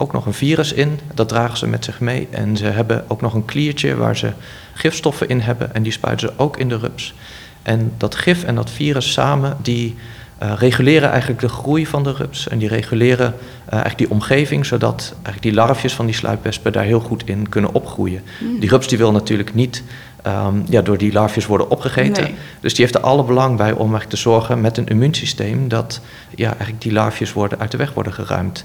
ook 0.00 0.12
nog 0.12 0.26
een 0.26 0.34
virus 0.34 0.72
in. 0.72 1.00
Dat 1.14 1.28
dragen 1.28 1.58
ze 1.58 1.66
met 1.66 1.84
zich 1.84 2.00
mee. 2.00 2.28
En 2.30 2.56
ze 2.56 2.64
hebben 2.64 3.04
ook 3.08 3.20
nog 3.20 3.34
een 3.34 3.44
kliertje 3.44 3.96
waar 3.96 4.16
ze 4.16 4.32
gifstoffen 4.74 5.28
in 5.28 5.40
hebben. 5.40 5.74
En 5.74 5.82
die 5.82 5.92
spuiten 5.92 6.28
ze 6.28 6.34
ook 6.36 6.56
in 6.56 6.68
de 6.68 6.78
rups. 6.78 7.14
En 7.62 7.92
dat 7.96 8.14
gif 8.14 8.44
en 8.44 8.54
dat 8.54 8.70
virus 8.70 9.12
samen, 9.12 9.56
die 9.62 9.96
uh, 10.42 10.52
reguleren 10.56 11.10
eigenlijk 11.10 11.40
de 11.40 11.48
groei 11.48 11.86
van 11.86 12.02
de 12.02 12.12
rups. 12.12 12.48
En 12.48 12.58
die 12.58 12.68
reguleren 12.68 13.34
uh, 13.36 13.72
eigenlijk 13.72 13.98
die 13.98 14.10
omgeving, 14.10 14.66
zodat 14.66 15.10
eigenlijk 15.12 15.42
die 15.42 15.52
larfjes 15.52 15.94
van 15.94 16.06
die 16.06 16.14
sluipwespen 16.14 16.72
daar 16.72 16.84
heel 16.84 17.00
goed 17.00 17.22
in 17.26 17.48
kunnen 17.48 17.74
opgroeien. 17.74 18.22
Mm. 18.40 18.60
Die 18.60 18.68
rups 18.68 18.88
die 18.88 18.98
wil 18.98 19.12
natuurlijk 19.12 19.54
niet 19.54 19.82
um, 20.26 20.64
ja, 20.68 20.82
door 20.82 20.98
die 20.98 21.12
larfjes 21.12 21.46
worden 21.46 21.70
opgegeten. 21.70 22.22
Nee. 22.22 22.34
Dus 22.60 22.74
die 22.74 22.84
heeft 22.84 22.96
er 22.96 23.02
alle 23.02 23.24
belang 23.24 23.56
bij 23.56 23.72
om 23.72 23.78
eigenlijk 23.78 24.10
te 24.10 24.16
zorgen 24.16 24.60
met 24.60 24.76
een 24.76 24.86
immuunsysteem 24.86 25.68
dat 25.68 26.00
ja, 26.34 26.48
eigenlijk 26.48 26.82
die 26.82 26.92
larfjes 26.92 27.32
worden, 27.32 27.58
uit 27.58 27.70
de 27.70 27.76
weg 27.76 27.94
worden 27.94 28.12
geruimd. 28.12 28.64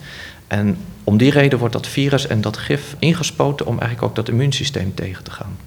En 0.54 0.78
om 1.04 1.18
die 1.18 1.32
reden 1.32 1.60
wordt 1.60 1.74
dat 1.74 1.88
virus 1.88 2.28
en 2.28 2.42
dat 2.42 2.58
gif 2.58 2.96
ingespoten 3.00 3.66
om 3.66 3.80
eigenlijk 3.80 4.10
ook 4.10 4.16
dat 4.16 4.30
immuunsysteem 4.30 4.94
tegen 4.94 5.24
te 5.24 5.32
gaan. 5.32 5.58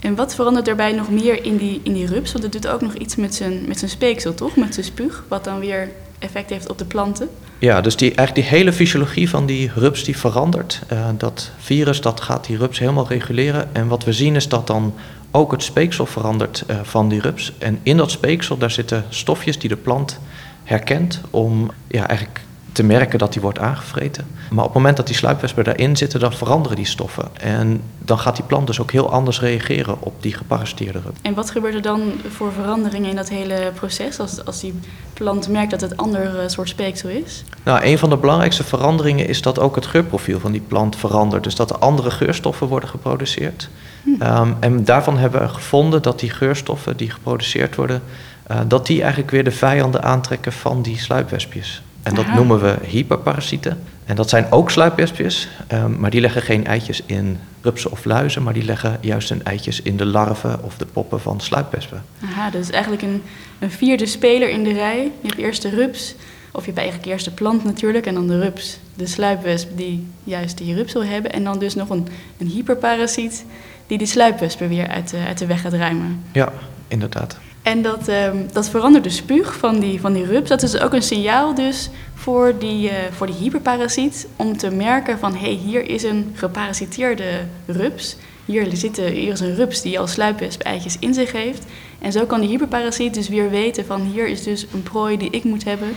En 0.00 0.14
wat 0.14 0.34
verandert 0.34 0.66
daarbij 0.66 0.92
nog 0.92 1.10
meer 1.10 1.44
in 1.44 1.56
die, 1.56 1.80
in 1.82 1.92
die 1.92 2.06
rups? 2.06 2.32
Want 2.32 2.44
het 2.44 2.52
doet 2.52 2.68
ook 2.68 2.80
nog 2.80 2.94
iets 2.94 3.16
met 3.16 3.34
zijn, 3.34 3.64
met 3.66 3.78
zijn 3.78 3.90
speeksel, 3.90 4.34
toch? 4.34 4.56
Met 4.56 4.74
zijn 4.74 4.86
spuug, 4.86 5.24
wat 5.28 5.44
dan 5.44 5.58
weer 5.58 5.88
effect 6.18 6.50
heeft 6.50 6.70
op 6.70 6.78
de 6.78 6.84
planten. 6.84 7.28
Ja, 7.58 7.80
dus 7.80 7.96
die, 7.96 8.14
eigenlijk 8.14 8.48
die 8.48 8.58
hele 8.58 8.72
fysiologie 8.72 9.28
van 9.28 9.46
die 9.46 9.70
rups 9.74 10.04
die 10.04 10.16
verandert. 10.16 10.80
Uh, 10.92 11.08
dat 11.18 11.50
virus 11.58 12.00
dat 12.00 12.20
gaat 12.20 12.46
die 12.46 12.56
rups 12.56 12.78
helemaal 12.78 13.08
reguleren. 13.08 13.74
En 13.74 13.88
wat 13.88 14.04
we 14.04 14.12
zien 14.12 14.36
is 14.36 14.48
dat 14.48 14.66
dan 14.66 14.94
ook 15.30 15.52
het 15.52 15.62
speeksel 15.62 16.06
verandert 16.06 16.64
uh, 16.70 16.76
van 16.82 17.08
die 17.08 17.20
rups. 17.20 17.52
En 17.58 17.78
in 17.82 17.96
dat 17.96 18.10
speeksel 18.10 18.58
daar 18.58 18.70
zitten 18.70 19.04
stofjes 19.08 19.58
die 19.58 19.68
de 19.68 19.76
plant 19.76 20.18
herkent 20.64 21.20
om 21.30 21.70
ja, 21.86 22.08
eigenlijk 22.08 22.40
te 22.74 22.84
merken 22.84 23.18
dat 23.18 23.32
die 23.32 23.42
wordt 23.42 23.58
aangevreten. 23.58 24.26
Maar 24.50 24.64
op 24.64 24.64
het 24.64 24.74
moment 24.74 24.96
dat 24.96 25.06
die 25.06 25.16
sluipwespen 25.16 25.64
daarin 25.64 25.96
zitten, 25.96 26.20
dan 26.20 26.32
veranderen 26.32 26.76
die 26.76 26.86
stoffen. 26.86 27.28
En 27.40 27.82
dan 27.98 28.18
gaat 28.18 28.36
die 28.36 28.44
plant 28.44 28.66
dus 28.66 28.80
ook 28.80 28.90
heel 28.90 29.10
anders 29.10 29.40
reageren 29.40 29.96
op 30.00 30.22
die 30.22 30.34
geparasiteerde 30.34 31.00
rup. 31.00 31.16
En 31.22 31.34
wat 31.34 31.50
gebeurt 31.50 31.74
er 31.74 31.82
dan 31.82 32.12
voor 32.28 32.52
veranderingen 32.52 33.10
in 33.10 33.16
dat 33.16 33.28
hele 33.28 33.72
proces 33.74 34.18
als, 34.18 34.44
als 34.44 34.60
die 34.60 34.74
plant 35.12 35.48
merkt 35.48 35.70
dat 35.70 35.80
het 35.80 35.90
een 35.90 35.96
ander 35.96 36.50
soort 36.50 36.68
speeksel 36.68 37.08
is? 37.08 37.44
Nou, 37.62 37.84
een 37.84 37.98
van 37.98 38.10
de 38.10 38.16
belangrijkste 38.16 38.64
veranderingen 38.64 39.28
is 39.28 39.42
dat 39.42 39.58
ook 39.58 39.74
het 39.74 39.86
geurprofiel 39.86 40.40
van 40.40 40.52
die 40.52 40.64
plant 40.68 40.96
verandert. 40.96 41.44
Dus 41.44 41.54
dat 41.54 41.70
er 41.70 41.78
andere 41.78 42.10
geurstoffen 42.10 42.66
worden 42.66 42.88
geproduceerd. 42.88 43.68
Hm. 44.02 44.22
Um, 44.22 44.56
en 44.60 44.84
daarvan 44.84 45.16
hebben 45.16 45.40
we 45.40 45.48
gevonden 45.48 46.02
dat 46.02 46.20
die 46.20 46.30
geurstoffen 46.30 46.96
die 46.96 47.10
geproduceerd 47.10 47.76
worden, 47.76 48.02
uh, 48.50 48.58
dat 48.66 48.86
die 48.86 49.00
eigenlijk 49.00 49.30
weer 49.30 49.44
de 49.44 49.50
vijanden 49.50 50.02
aantrekken 50.02 50.52
van 50.52 50.82
die 50.82 50.98
sluipwespjes. 50.98 51.82
En 52.04 52.14
dat 52.14 52.24
Aha. 52.24 52.34
noemen 52.34 52.60
we 52.60 52.76
hyperparasieten. 52.86 53.78
En 54.04 54.16
dat 54.16 54.28
zijn 54.28 54.46
ook 54.50 54.70
sluipwespjes, 54.70 55.48
um, 55.72 56.00
maar 56.00 56.10
die 56.10 56.20
leggen 56.20 56.42
geen 56.42 56.66
eitjes 56.66 57.02
in 57.06 57.38
rupsen 57.60 57.90
of 57.90 58.04
luizen, 58.04 58.42
maar 58.42 58.52
die 58.52 58.64
leggen 58.64 58.98
juist 59.00 59.28
hun 59.28 59.44
eitjes 59.44 59.82
in 59.82 59.96
de 59.96 60.06
larven 60.06 60.64
of 60.64 60.76
de 60.76 60.86
poppen 60.86 61.20
van 61.20 61.40
sluipwespen. 61.40 62.04
Aha, 62.24 62.50
dus 62.50 62.70
eigenlijk 62.70 63.02
een, 63.02 63.22
een 63.58 63.70
vierde 63.70 64.06
speler 64.06 64.48
in 64.48 64.64
de 64.64 64.72
rij. 64.72 65.02
Je 65.02 65.28
hebt 65.28 65.40
eerst 65.40 65.62
de 65.62 65.68
rups, 65.68 66.14
of 66.52 66.60
je 66.60 66.66
hebt 66.66 66.78
eigenlijk 66.78 67.08
eerst 67.08 67.24
de 67.24 67.30
plant 67.30 67.64
natuurlijk, 67.64 68.06
en 68.06 68.14
dan 68.14 68.26
de 68.26 68.40
rups, 68.40 68.78
de 68.94 69.06
sluipwesp 69.06 69.68
die 69.76 70.06
juist 70.24 70.58
die 70.58 70.74
rups 70.74 70.92
wil 70.92 71.04
hebben. 71.04 71.32
En 71.32 71.44
dan 71.44 71.58
dus 71.58 71.74
nog 71.74 71.88
een, 71.88 72.08
een 72.38 72.48
hyperparasiet 72.48 73.44
die 73.86 73.98
die 73.98 74.06
sluipwespen 74.06 74.68
weer 74.68 74.88
uit 74.88 75.10
de, 75.10 75.18
uit 75.26 75.38
de 75.38 75.46
weg 75.46 75.60
gaat 75.60 75.72
ruimen. 75.72 76.22
Ja, 76.32 76.52
inderdaad. 76.88 77.38
En 77.64 77.82
dat, 77.82 78.08
um, 78.08 78.46
dat 78.52 78.68
verandert 78.68 79.04
de 79.04 79.10
spuug 79.10 79.56
van 79.56 79.78
die, 79.78 80.00
van 80.00 80.12
die 80.12 80.24
rups. 80.24 80.48
Dat 80.48 80.62
is 80.62 80.78
ook 80.78 80.92
een 80.92 81.02
signaal 81.02 81.54
dus 81.54 81.90
voor 82.14 82.54
die, 82.58 82.88
uh, 82.88 82.92
voor 83.10 83.26
die 83.26 83.36
hyperparasiet 83.36 84.28
om 84.36 84.56
te 84.56 84.70
merken 84.70 85.18
van 85.18 85.32
hé, 85.32 85.38
hey, 85.38 85.60
hier 85.64 85.88
is 85.88 86.02
een 86.02 86.32
geparasiteerde 86.34 87.40
rups. 87.66 88.16
Hier, 88.44 88.68
zitten, 88.72 89.04
hier 89.04 89.32
is 89.32 89.40
een 89.40 89.54
rups 89.54 89.82
die 89.82 89.98
al 89.98 90.06
sluipwesp-eitjes 90.06 90.96
in 90.98 91.14
zich 91.14 91.32
heeft. 91.32 91.64
En 91.98 92.12
zo 92.12 92.26
kan 92.26 92.40
die 92.40 92.48
hyperparasiet 92.48 93.14
dus 93.14 93.28
weer 93.28 93.50
weten 93.50 93.86
van 93.86 94.00
hier 94.00 94.26
is 94.26 94.42
dus 94.42 94.66
een 94.72 94.82
prooi 94.82 95.16
die 95.16 95.30
ik 95.30 95.44
moet 95.44 95.64
hebben. 95.64 95.88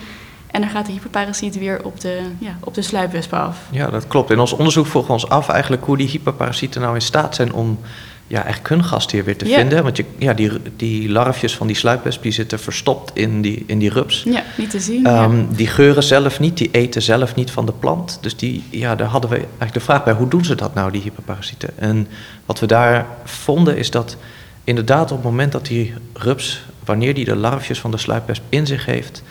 En 0.47 0.61
dan 0.61 0.69
gaat 0.69 0.85
de 0.85 0.91
hyperparasiet 0.91 1.57
weer 1.57 1.83
op 1.83 1.99
de, 1.99 2.21
ja, 2.39 2.57
op 2.63 2.73
de 2.73 2.81
sluipwespen 2.81 3.39
af. 3.39 3.57
Ja, 3.71 3.89
dat 3.89 4.07
klopt. 4.07 4.31
In 4.31 4.39
ons 4.39 4.53
onderzoek 4.53 4.85
vroegen 4.85 5.15
we 5.15 5.21
ons 5.21 5.29
af 5.29 5.49
eigenlijk 5.49 5.83
hoe 5.83 5.97
die 5.97 6.07
hyperparasieten 6.07 6.81
nou 6.81 6.95
in 6.95 7.01
staat 7.01 7.35
zijn 7.35 7.53
om 7.53 7.79
ja, 8.27 8.37
eigenlijk 8.43 8.69
hun 8.69 8.83
gastheer 8.83 9.23
weer 9.23 9.37
te 9.37 9.45
vinden. 9.45 9.83
Want 9.83 9.97
je, 9.97 10.05
ja, 10.17 10.33
die, 10.33 10.51
die 10.75 11.09
larfjes 11.09 11.55
van 11.55 11.67
die 11.67 11.75
sluipwesp 11.75 12.21
die 12.23 12.31
zitten 12.31 12.59
verstopt 12.59 13.11
in 13.13 13.41
die, 13.41 13.63
in 13.67 13.79
die 13.79 13.89
rups. 13.89 14.23
Ja, 14.25 14.43
niet 14.57 14.69
te 14.69 14.79
zien. 14.79 15.01
ja. 15.03 15.23
Ehm, 15.23 15.45
Die 15.49 15.67
geuren 15.67 16.03
zelf 16.03 16.39
niet, 16.39 16.57
die 16.57 16.69
eten 16.71 17.01
zelf 17.01 17.35
niet 17.35 17.51
van 17.51 17.65
de 17.65 17.71
plant. 17.71 18.17
Dus 18.21 18.35
die, 18.35 18.63
ja, 18.69 18.95
daar 18.95 19.07
hadden 19.07 19.29
we 19.29 19.35
eigenlijk 19.35 19.73
de 19.73 19.79
vraag 19.79 20.03
bij, 20.03 20.13
hoe 20.13 20.27
doen 20.27 20.45
ze 20.45 20.55
dat 20.55 20.73
nou, 20.73 20.91
die 20.91 21.01
hyperparasieten? 21.01 21.69
En 21.75 22.07
wat 22.45 22.59
we 22.59 22.65
daar 22.65 23.05
vonden 23.23 23.77
is 23.77 23.91
dat 23.91 24.17
inderdaad 24.63 25.11
op 25.11 25.17
het 25.17 25.25
moment 25.25 25.51
dat 25.51 25.65
die 25.65 25.93
rups, 26.13 26.61
wanneer 26.85 27.13
die 27.13 27.25
de 27.25 27.35
larfjes 27.35 27.79
van 27.79 27.91
de 27.91 27.97
sluipwesp 27.97 28.43
in 28.49 28.65
zich 28.67 28.85
heeft, 28.85 29.23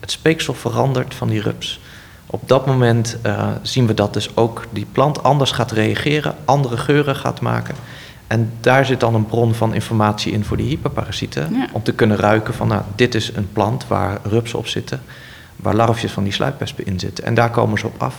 het 0.00 0.10
speeksel 0.10 0.54
verandert 0.54 1.14
van 1.14 1.28
die 1.28 1.40
rups. 1.40 1.80
Op 2.26 2.48
dat 2.48 2.66
moment 2.66 3.16
eh, 3.22 3.48
zien 3.62 3.86
we 3.86 3.94
dat 3.94 4.12
dus 4.12 4.36
ook 4.36 4.66
die 4.70 4.86
plant 4.92 5.22
anders 5.22 5.50
gaat 5.50 5.72
reageren, 5.72 6.34
andere 6.44 6.76
geuren 6.76 7.16
gaat 7.16 7.40
maken. 7.40 7.74
En 8.26 8.52
daar 8.60 8.86
zit 8.86 9.00
dan 9.00 9.14
een 9.14 9.26
bron 9.26 9.54
van 9.54 9.74
informatie 9.74 10.32
in 10.32 10.44
voor 10.44 10.56
die 10.56 10.66
hyperparasieten. 10.66 11.54
Ja. 11.54 11.66
Om 11.72 11.82
te 11.82 11.92
kunnen 11.92 12.16
ruiken 12.16 12.54
van, 12.54 12.68
nou, 12.68 12.82
dit 12.94 13.14
is 13.14 13.32
een 13.34 13.48
plant 13.52 13.86
waar 13.86 14.18
rupsen 14.22 14.58
op 14.58 14.66
zitten, 14.66 15.02
waar 15.56 15.74
larfjes 15.74 16.12
van 16.12 16.24
die 16.24 16.32
sluipwespen 16.32 16.86
in 16.86 17.00
zitten. 17.00 17.24
En 17.24 17.34
daar 17.34 17.50
komen 17.50 17.78
ze 17.78 17.86
op 17.86 18.02
af. 18.02 18.16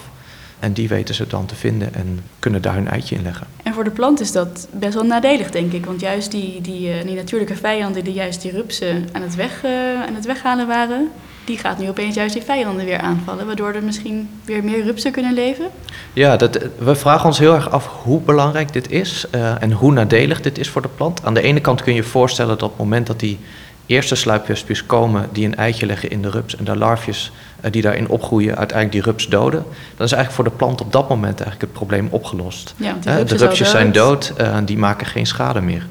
En 0.60 0.74
die 0.74 0.88
weten 0.88 1.16
ze 1.16 1.28
dan 1.28 1.46
te 1.46 1.56
vinden 1.56 1.94
en 1.94 2.20
kunnen 2.40 2.62
daar 2.62 2.74
hun 2.74 2.88
eitje 2.88 3.16
in 3.16 3.24
leggen. 3.24 3.48
En 3.64 3.74
voor 3.74 3.84
de 3.84 3.90
plant 3.90 4.20
is 4.20 4.32
dat 4.32 4.68
best 4.72 4.94
wel 4.94 5.04
nadelig, 5.04 5.52
denk 5.52 5.72
ik. 5.72 5.86
Want 5.86 6.02
juist 6.02 6.32
die, 6.32 6.62
die, 6.62 6.92
eh, 6.92 7.06
die 7.06 7.16
natuurlijke 7.16 7.56
vijanden 7.56 8.04
die 8.04 8.14
juist 8.14 8.42
die 8.42 8.52
rupsen 8.52 9.10
aan 9.12 9.22
het, 9.22 9.36
weg, 9.36 9.64
eh, 9.64 9.72
aan 10.08 10.16
het 10.16 10.26
weghalen 10.26 10.68
waren... 10.68 11.12
die 11.46 11.58
gaat 11.58 11.78
nu 11.78 11.90
opeens 11.90 12.16
juist 12.16 12.34
die 12.34 12.44
vijanden 12.44 12.86
weer 12.86 13.00
aanvallen... 13.00 13.46
waardoor 13.46 13.74
er 13.74 13.84
misschien 13.84 14.30
weer 14.46 14.64
meer 14.64 14.84
rupsen 14.84 15.12
kunnen 15.12 15.34
leven. 15.34 15.66
Ja, 16.14 16.38
dat, 16.38 16.60
we 16.78 16.96
vragen 16.96 17.25
ons 17.25 17.40
heel 17.40 17.54
erg 17.54 17.70
af 17.70 17.88
hoe 18.04 18.22
belangrijk 18.22 18.74
dit 18.74 18.92
is 18.92 19.25
eh, 19.32 19.62
en 19.62 19.72
hoe 19.72 19.92
nadelig 19.92 20.42
dit 20.42 20.58
is 20.58 20.70
voor 20.70 20.82
de 20.82 20.90
plant. 20.96 21.24
Aan 21.24 21.34
de 21.34 21.42
ene 21.42 21.60
kant 21.60 21.84
kun 21.84 21.94
je 21.94 22.02
je 22.02 22.08
voorstellen 22.08 22.58
dat 22.58 22.64
op 22.64 22.70
het 22.70 22.80
moment 22.80 23.08
dat 23.08 23.20
die 23.20 23.40
eerste 23.86 24.16
sluipwespjes 24.16 24.86
komen 24.86 25.30
die 25.32 25.46
een 25.46 25.56
eitje 25.56 25.86
leggen 25.86 26.10
in 26.10 26.22
de 26.22 26.30
rups 26.30 26.56
en 26.56 26.64
de 26.64 26.75
larfjes 26.78 27.32
eh, 27.62 27.72
die 27.72 27.82
daarin 27.82 28.08
opgroeien 28.08 28.58
uiteindelijk 28.58 28.92
die 28.92 29.12
rups 29.12 29.28
doden, 29.28 29.64
dan 29.98 30.06
is 30.06 30.12
eigenlijk 30.12 30.32
voor 30.32 30.44
de 30.44 30.50
plant 30.50 30.82
op 30.82 30.92
dat 30.92 31.10
moment 31.10 31.42
eigenlijk 31.42 31.62
het 31.62 31.74
probleem 31.74 32.08
opgelost. 32.12 32.74
Ja, 32.78 32.96
Eh, 33.04 33.16
de 33.28 33.36
rupsjes 33.36 33.70
zijn 33.70 33.92
dood, 33.92 34.34
eh, 34.38 34.58
die 34.66 34.78
maken 34.78 35.08
geen 35.08 35.25
schade 35.25 35.62
meer. 35.62 35.88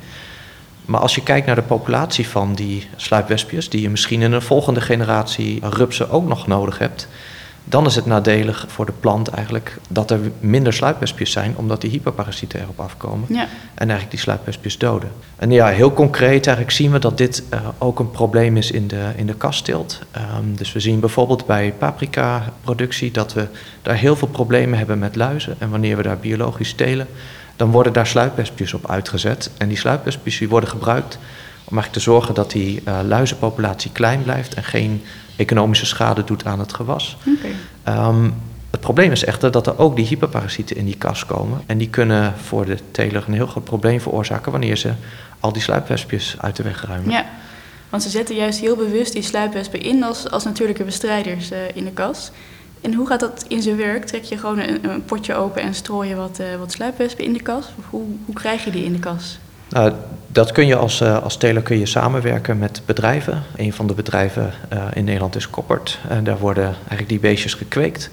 Maar 0.85 1.01
als 1.01 1.15
je 1.15 1.23
kijkt 1.23 1.47
naar 1.47 1.55
de 1.55 1.63
populatie 1.63 2.29
van 2.29 2.55
die 2.55 2.89
sluipwespjes, 2.97 3.69
die 3.69 3.81
je 3.81 3.91
misschien 3.91 4.23
in 4.23 4.33
een 4.33 4.43
volgende 4.43 4.81
generatie 4.81 5.59
rupsen 5.63 6.11
ook 6.11 6.29
nog 6.29 6.47
nodig 6.47 6.79
hebt, 6.79 7.09
dan 7.65 7.87
is 7.87 7.95
het 7.95 8.07
nadelig 8.07 8.65
voor 8.69 8.87
de 8.87 8.93
plant 9.01 9.29
eigenlijk 9.29 9.79
dat 9.89 10.11
er 10.11 10.21
minder 10.41 10.73
sluipwespjes 10.73 11.33
zijn, 11.33 11.55
omdat 11.57 11.81
die 11.81 11.91
hyperparasieten 11.91 12.61
erop 12.61 12.81
afkomen 12.81 13.27
Ja, 13.29 13.43
en 13.75 13.89
eigenlijk 13.89 14.11
die 14.11 14.19
sluipwespjes 14.19 14.79
doden. 14.79 15.11
En 15.37 15.51
ja, 15.51 15.67
heel 15.67 15.93
concreet 15.93 16.47
eigenlijk 16.47 16.77
zien 16.77 16.93
we 16.93 16.99
dat 16.99 17.19
dit 17.19 17.43
eh, 17.49 17.61
ook 17.79 17.99
een 17.99 18.11
probleem 18.11 18.57
is 18.57 18.71
in 18.71 18.87
de, 18.87 19.11
in 19.17 19.27
de 19.27 19.35
kastteelt. 19.35 20.01
Ehm, 20.11 20.55
dus 20.55 20.73
we 20.73 20.81
zien 20.81 21.01
bijvoorbeeld 21.01 21.47
bij 21.47 21.75
paprika-productie 21.79 23.11
dat 23.11 23.33
we 23.33 23.47
daar 23.83 23.97
heel 23.97 24.17
veel 24.17 24.29
problemen 24.29 24.79
hebben 24.79 24.99
met 24.99 25.17
luizen. 25.17 25.57
En 25.59 25.71
wanneer 25.71 25.97
we 25.97 26.03
daar 26.03 26.19
biologisch 26.19 26.73
telen, 26.73 27.07
dan 27.57 27.71
worden 27.71 27.93
daar 27.93 28.07
sluipwespjes 28.07 28.75
op 28.75 28.91
uitgezet. 28.91 29.51
En 29.59 29.69
die 29.69 29.79
sluipwespjes 29.79 30.39
die 30.39 30.49
worden 30.49 30.69
gebruikt 30.69 31.19
om 31.65 31.79
eigenlijk 31.79 31.93
te 31.93 32.11
zorgen 32.11 32.35
dat 32.35 32.51
die 32.51 32.81
eh, 32.85 32.99
luizenpopulatie 33.07 33.91
klein 33.93 34.23
blijft 34.23 34.55
en 34.55 34.65
geen 34.65 35.03
economische 35.37 35.87
schade 35.87 36.25
doet 36.25 36.45
aan 36.45 36.59
het 36.59 36.75
gewas. 36.75 37.17
Ehm, 37.83 38.31
het 38.71 38.81
probleem 38.81 39.13
is 39.13 39.25
echter 39.25 39.51
dat 39.51 39.67
er 39.67 39.79
ook 39.79 39.97
die 39.97 40.07
hyperparasieten 40.07 40.77
in 40.77 40.85
die 40.85 40.97
kas 40.97 41.27
komen. 41.27 41.63
En 41.67 41.79
die 41.79 41.89
kunnen 41.89 42.35
voor 42.37 42.65
de 42.65 42.79
teler 42.91 43.25
een 43.27 43.35
heel 43.35 43.47
groot 43.47 43.65
probleem 43.65 44.01
veroorzaken 44.01 44.53
wanneer 44.53 44.77
ze 44.77 44.93
al 45.41 45.53
die 45.53 45.63
sluipwespjes 45.63 46.37
uit 46.39 46.57
de 46.57 46.63
weg 46.63 46.87
ruimen. 46.87 47.11
Ja, 47.11 47.25
want 47.89 48.03
ze 48.03 48.09
zetten 48.09 48.35
juist 48.37 48.61
heel 48.61 48.77
bewust 48.77 49.13
die 49.13 49.23
sluipwespen 49.23 49.83
in 49.83 50.03
als, 50.03 50.31
als 50.31 50.45
natuurlijke 50.45 50.85
bestrijders 50.85 51.51
eh, 51.51 51.59
in 51.75 51.85
de 51.85 51.93
kas. 51.93 52.31
En 52.81 52.95
hoe 52.95 53.07
gaat 53.07 53.21
dat 53.21 53.45
in 53.49 53.63
zijn 53.63 53.77
werk? 53.77 54.05
Trek 54.05 54.23
je 54.23 54.39
gewoon 54.39 54.59
een, 54.59 54.91
een 54.91 55.05
potje 55.05 55.35
open 55.35 55.63
en 55.63 55.75
strooi 55.75 56.09
je 56.09 56.15
wat, 56.15 56.39
eh, 56.39 56.57
wat 56.59 56.73
sluipwespen 56.73 57.25
in 57.25 57.33
de 57.33 57.43
kas? 57.43 57.65
Of 57.79 57.85
hoe, 57.91 58.05
hoe 58.25 58.35
krijg 58.35 58.65
je 58.65 58.71
die 58.71 58.85
in 58.85 58.93
de 58.93 58.99
kas? 58.99 59.39
Nou, 59.69 59.93
dat 60.27 60.53
kun 60.53 60.67
je 60.67 60.77
als, 60.77 61.01
eh, 61.01 61.23
als 61.23 61.37
teler 61.37 61.63
kun 61.63 61.79
je 61.79 61.87
samenwerken 61.87 62.59
met 62.59 62.83
bedrijven. 62.87 63.43
Een 63.57 63.73
van 63.73 63.87
de 63.87 63.95
bedrijven 63.95 64.53
eh, 64.69 64.83
in 64.95 65.05
Nederland 65.05 65.37
is 65.37 65.51
Koppert. 65.51 65.99
En 66.09 66.25
daar 66.25 66.39
worden 66.39 66.65
eigenlijk 66.65 67.09
die 67.09 67.21
beestjes 67.21 67.55
gekweekt. 67.55 68.11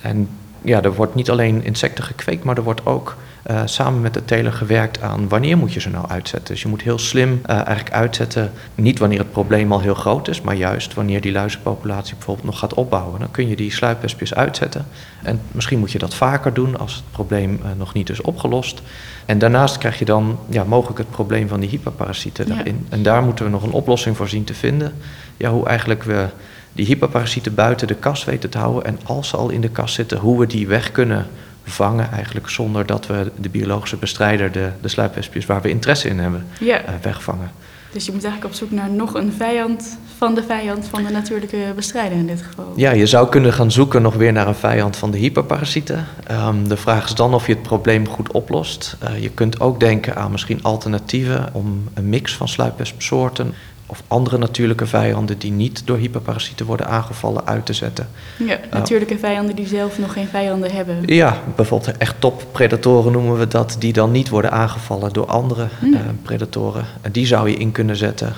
En 0.00 0.28
ja, 0.62 0.82
er 0.82 0.94
wordt 0.94 1.14
niet 1.14 1.30
alleen 1.30 1.64
insecten 1.64 2.04
gekweekt, 2.04 2.44
maar 2.44 2.56
er 2.56 2.62
wordt 2.62 2.86
ook 2.86 3.16
eh, 3.42 3.60
samen 3.64 4.00
met 4.00 4.14
de 4.14 4.24
teler 4.24 4.52
gewerkt 4.52 5.00
aan 5.00 5.28
wanneer 5.28 5.58
moet 5.58 5.72
je 5.72 5.80
ze 5.80 5.90
nou 5.90 6.08
uitzetten. 6.08 6.54
Dus 6.54 6.62
je 6.62 6.68
moet 6.68 6.82
heel 6.82 6.98
slim 6.98 7.40
eh, 7.46 7.56
eigenlijk 7.56 7.90
uitzetten, 7.90 8.50
niet 8.74 8.98
wanneer 8.98 9.18
het 9.18 9.32
probleem 9.32 9.72
al 9.72 9.80
heel 9.80 9.94
groot 9.94 10.28
is, 10.28 10.40
maar 10.40 10.54
juist 10.54 10.94
wanneer 10.94 11.20
die 11.20 11.32
luizenpopulatie 11.32 12.14
bijvoorbeeld 12.14 12.46
nog 12.46 12.58
gaat 12.58 12.74
opbouwen. 12.74 13.20
Dan 13.20 13.30
kun 13.30 13.48
je 13.48 13.56
die 13.56 13.72
sluipwespjes 13.72 14.34
uitzetten. 14.34 14.86
En 15.22 15.40
misschien 15.50 15.78
moet 15.78 15.92
je 15.92 15.98
dat 15.98 16.14
vaker 16.14 16.54
doen 16.54 16.78
als 16.78 16.94
het 16.94 17.04
probleem 17.10 17.60
eh, 17.62 17.70
nog 17.76 17.92
niet 17.94 18.10
is 18.10 18.20
opgelost. 18.20 18.82
En 19.26 19.38
daarnaast 19.38 19.78
krijg 19.78 19.98
je 19.98 20.04
dan 20.04 20.38
ja, 20.48 20.64
mogelijk 20.64 20.98
het 20.98 21.10
probleem 21.10 21.48
van 21.48 21.60
die 21.60 21.68
hyperparasieten 21.68 22.48
Ja. 22.48 22.54
daarin. 22.54 22.86
En 22.88 23.02
daar 23.02 23.22
moeten 23.22 23.44
we 23.44 23.50
nog 23.50 23.62
een 23.62 23.72
oplossing 23.72 24.16
voor 24.16 24.28
zien 24.28 24.44
te 24.44 24.54
vinden. 24.54 24.92
Ja, 25.36 25.50
hoe 25.50 25.66
eigenlijk 25.66 26.02
we 26.02 26.26
die 26.72 26.86
hyperparasieten 26.86 27.54
buiten 27.54 27.86
de 27.86 27.94
kas 27.94 28.24
weten 28.24 28.50
te 28.50 28.58
houden. 28.58 28.84
En 28.84 28.98
als 29.04 29.28
ze 29.28 29.36
al 29.36 29.48
in 29.50 29.60
de 29.60 29.68
kas 29.68 29.94
zitten, 29.94 30.18
hoe 30.18 30.38
we 30.38 30.46
die 30.46 30.66
weg 30.66 30.92
kunnen 30.92 31.26
vangen 31.64 32.10
eigenlijk 32.12 32.48
zonder 32.48 32.86
dat 32.86 33.06
we 33.06 33.30
de 33.36 33.48
biologische 33.48 33.96
bestrijder, 33.96 34.52
de, 34.52 34.68
de 34.80 34.88
sluipwespjes 34.88 35.46
waar 35.46 35.62
we 35.62 35.68
interesse 35.68 36.08
in 36.08 36.18
hebben, 36.18 36.46
Ja, 36.60 36.80
eh, 36.82 36.94
wegvangen. 37.02 37.50
dus 37.92 38.06
je 38.06 38.12
moet 38.12 38.24
eigenlijk 38.24 38.54
op 38.54 38.58
zoek 38.60 38.70
naar 38.70 38.90
nog 38.90 39.14
een 39.14 39.32
vijand 39.32 39.98
van 40.18 40.34
de 40.34 40.42
vijand 40.42 40.86
van 40.86 41.04
de 41.04 41.10
natuurlijke 41.10 41.56
bestrijder 41.76 42.18
in 42.18 42.26
dit 42.26 42.42
geval. 42.42 42.72
Ja, 42.76 42.90
je 42.90 43.06
zou 43.06 43.28
kunnen 43.28 43.52
gaan 43.52 43.70
zoeken 43.70 44.02
nog 44.02 44.14
weer 44.14 44.32
naar 44.32 44.46
een 44.48 44.54
vijand 44.54 44.96
van 44.96 45.10
de 45.10 45.18
hyperparasieten. 45.18 46.06
Ehm, 46.26 46.64
de 46.68 46.76
vraag 46.76 47.04
is 47.04 47.14
dan 47.14 47.34
of 47.34 47.46
je 47.46 47.52
het 47.52 47.62
probleem 47.62 48.08
goed 48.08 48.32
oplost. 48.32 48.96
Eh, 49.00 49.22
je 49.22 49.28
kunt 49.30 49.60
ook 49.60 49.80
denken 49.80 50.16
aan 50.16 50.30
misschien 50.30 50.62
alternatieven 50.62 51.48
om 51.52 51.88
een 51.94 52.08
mix 52.08 52.36
van 52.36 52.48
sluipwespsoorten 52.48 53.54
of 53.92 54.02
andere 54.08 54.38
natuurlijke 54.38 54.86
vijanden 54.86 55.38
die 55.38 55.52
niet 55.52 55.86
door 55.86 55.96
hyperparasieten 55.96 56.66
worden 56.66 56.86
aangevallen 56.86 57.46
uit 57.46 57.66
te 57.66 57.72
zetten. 57.72 58.08
Ja, 58.38 58.58
natuurlijke 58.70 59.18
vijanden 59.18 59.56
die 59.56 59.66
zelf 59.66 59.98
nog 59.98 60.12
geen 60.12 60.26
vijanden 60.26 60.72
hebben. 60.72 61.02
Ja, 61.06 61.36
bijvoorbeeld 61.56 61.96
echt 61.96 62.14
toppredatoren 62.18 63.12
noemen 63.12 63.38
we 63.38 63.46
dat, 63.46 63.76
die 63.78 63.92
dan 63.92 64.10
niet 64.10 64.28
worden 64.28 64.50
aangevallen 64.50 65.12
door 65.12 65.26
andere 65.26 65.66
Hmm. 65.78 65.94
eh, 65.94 66.00
predatoren. 66.22 66.84
En 67.00 67.12
die 67.12 67.26
zou 67.26 67.48
je 67.50 67.56
in 67.56 67.72
kunnen 67.72 67.96
zetten. 67.96 68.32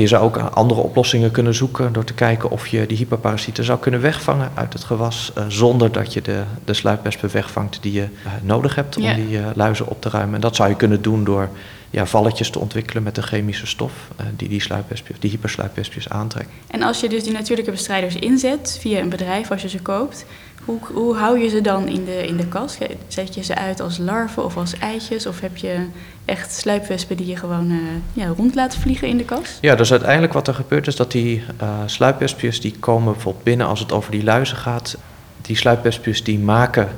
Je 0.00 0.06
zou 0.06 0.22
ook 0.22 0.36
andere 0.36 0.80
oplossingen 0.80 1.30
kunnen 1.30 1.54
zoeken 1.54 1.92
door 1.92 2.04
te 2.04 2.14
kijken 2.14 2.50
of 2.50 2.66
je 2.66 2.86
die 2.86 2.96
hyperparasieten 2.96 3.64
zou 3.64 3.78
kunnen 3.78 4.00
wegvangen 4.00 4.50
uit 4.54 4.72
het 4.72 4.84
gewas, 4.84 5.32
eh, 5.34 5.44
zonder 5.48 5.92
dat 5.92 6.12
je 6.12 6.22
de, 6.22 6.42
de 6.64 6.74
sluipwespen 6.74 7.30
wegvangt 7.32 7.78
die 7.82 7.92
je 7.92 8.02
eh, 8.02 8.32
nodig 8.42 8.74
hebt 8.74 8.96
om 8.96 9.14
die 9.14 9.38
eh, 9.38 9.44
luizen 9.54 9.88
op 9.88 10.00
te 10.00 10.08
ruimen. 10.08 10.34
En 10.34 10.40
dat 10.40 10.56
zou 10.56 10.68
je 10.68 10.76
kunnen 10.76 11.02
doen 11.02 11.24
door 11.24 11.48
ja, 11.90 12.06
valletjes 12.06 12.50
te 12.50 12.58
ontwikkelen 12.58 13.02
met 13.02 13.16
een 13.16 13.22
chemische 13.22 13.66
stof 13.66 13.92
die 14.36 14.48
die, 14.48 14.60
sluipwespjes, 14.60 15.16
die 15.20 15.30
hypersluipwespjes 15.30 16.08
aantrekt. 16.08 16.50
En 16.66 16.82
als 16.82 17.00
je 17.00 17.08
dus 17.08 17.22
die 17.22 17.32
natuurlijke 17.32 17.70
bestrijders 17.70 18.14
inzet 18.14 18.78
via 18.80 19.00
een 19.00 19.08
bedrijf, 19.08 19.50
als 19.50 19.62
je 19.62 19.68
ze 19.68 19.82
koopt, 19.82 20.24
hoe, 20.64 20.78
hoe 20.92 21.16
hou 21.16 21.38
je 21.38 21.48
ze 21.48 21.60
dan 21.60 21.88
in 21.88 22.04
de, 22.04 22.26
in 22.26 22.36
de 22.36 22.46
kas? 22.46 22.78
Zet 23.08 23.34
je 23.34 23.42
ze 23.42 23.54
uit 23.54 23.80
als 23.80 23.98
larven 23.98 24.44
of 24.44 24.56
als 24.56 24.78
eitjes? 24.78 25.26
Of 25.26 25.40
heb 25.40 25.56
je 25.56 25.86
echt 26.24 26.52
sluipwespen 26.52 27.16
die 27.16 27.26
je 27.26 27.36
gewoon 27.36 27.70
eh, 27.70 27.76
ja, 28.22 28.26
rond 28.36 28.54
laat 28.54 28.76
vliegen 28.76 29.08
in 29.08 29.16
de 29.16 29.24
kas? 29.24 29.58
Ja, 29.60 29.74
dus 29.74 29.90
uiteindelijk 29.90 30.32
wat 30.32 30.48
er 30.48 30.54
gebeurt 30.54 30.86
is 30.86 30.96
dat 30.96 31.12
die 31.12 31.44
eh 31.56 31.68
sluipwespjes 31.86 32.60
die 32.60 32.74
komen 32.78 33.12
bijvoorbeeld 33.12 33.44
binnen 33.44 33.66
als 33.66 33.80
het 33.80 33.92
over 33.92 34.10
die 34.10 34.24
luizen 34.24 34.56
gaat. 34.56 34.96
Die 35.40 35.56
sluipwespjes 35.56 36.24
die 36.24 36.38
maken 36.38 36.88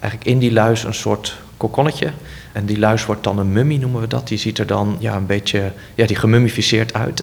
eigenlijk 0.00 0.30
in 0.30 0.38
die 0.38 0.52
luis 0.52 0.84
een 0.84 0.94
soort 0.94 1.36
kokonnetje. 1.56 2.10
En 2.52 2.66
die 2.66 2.78
luis 2.78 3.06
wordt 3.06 3.24
dan 3.24 3.38
een 3.38 3.52
mummie 3.52 3.78
noemen 3.78 4.00
we 4.00 4.06
dat. 4.06 4.28
Die 4.28 4.38
ziet 4.38 4.58
er 4.58 4.66
dan 4.66 4.96
ja, 4.98 5.16
een 5.16 5.26
beetje, 5.26 5.72
ja, 5.94 6.06
die 6.06 6.16
gemummificeerd 6.16 6.94
uit. 6.94 7.22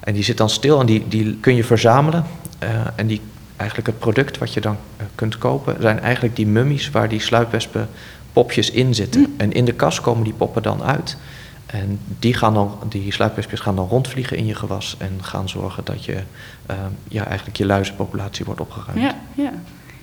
En 0.00 0.14
die 0.14 0.24
zit 0.24 0.36
dan 0.36 0.50
stil 0.50 0.80
en 0.80 0.86
die, 0.86 1.08
die 1.08 1.36
kun 1.40 1.54
je 1.54 1.64
verzamelen. 1.64 2.24
Eh, 2.58 2.68
en 2.96 3.06
die, 3.06 3.20
eigenlijk 3.58 3.88
het 3.88 3.98
product 3.98 4.38
wat 4.38 4.52
je 4.52 4.60
dan 4.60 4.76
eh, 4.96 5.06
kunt 5.14 5.38
kopen 5.38 5.76
zijn 5.80 6.00
eigenlijk 6.00 6.36
die 6.36 6.46
mummies 6.46 6.90
waar 6.90 7.08
die 7.08 7.20
sluipwespen 7.20 7.88
popjes 8.32 8.70
in 8.70 8.94
zitten. 8.94 9.24
Hm. 9.24 9.40
En 9.40 9.52
in 9.52 9.64
de 9.64 9.72
kas 9.72 10.00
komen 10.00 10.24
die 10.24 10.32
poppen 10.32 10.62
dan 10.62 10.82
uit. 10.82 11.16
En 11.66 12.00
die, 12.18 12.34
gaan 12.34 12.54
dan, 12.54 12.78
die 12.88 13.12
sluipwespjes 13.12 13.60
gaan 13.60 13.76
dan 13.76 13.88
rondvliegen 13.88 14.36
in 14.36 14.46
je 14.46 14.54
gewas 14.54 14.96
en 14.98 15.18
gaan 15.20 15.48
zorgen 15.48 15.84
dat 15.84 16.04
je 16.04 16.16
eh, 16.66 16.76
ja, 17.08 17.26
eigenlijk 17.26 17.56
je 17.56 17.66
luizenpopulatie 17.66 18.44
wordt 18.44 18.60
opgeruimd. 18.60 19.00
Ja, 19.00 19.14
ja. 19.34 19.52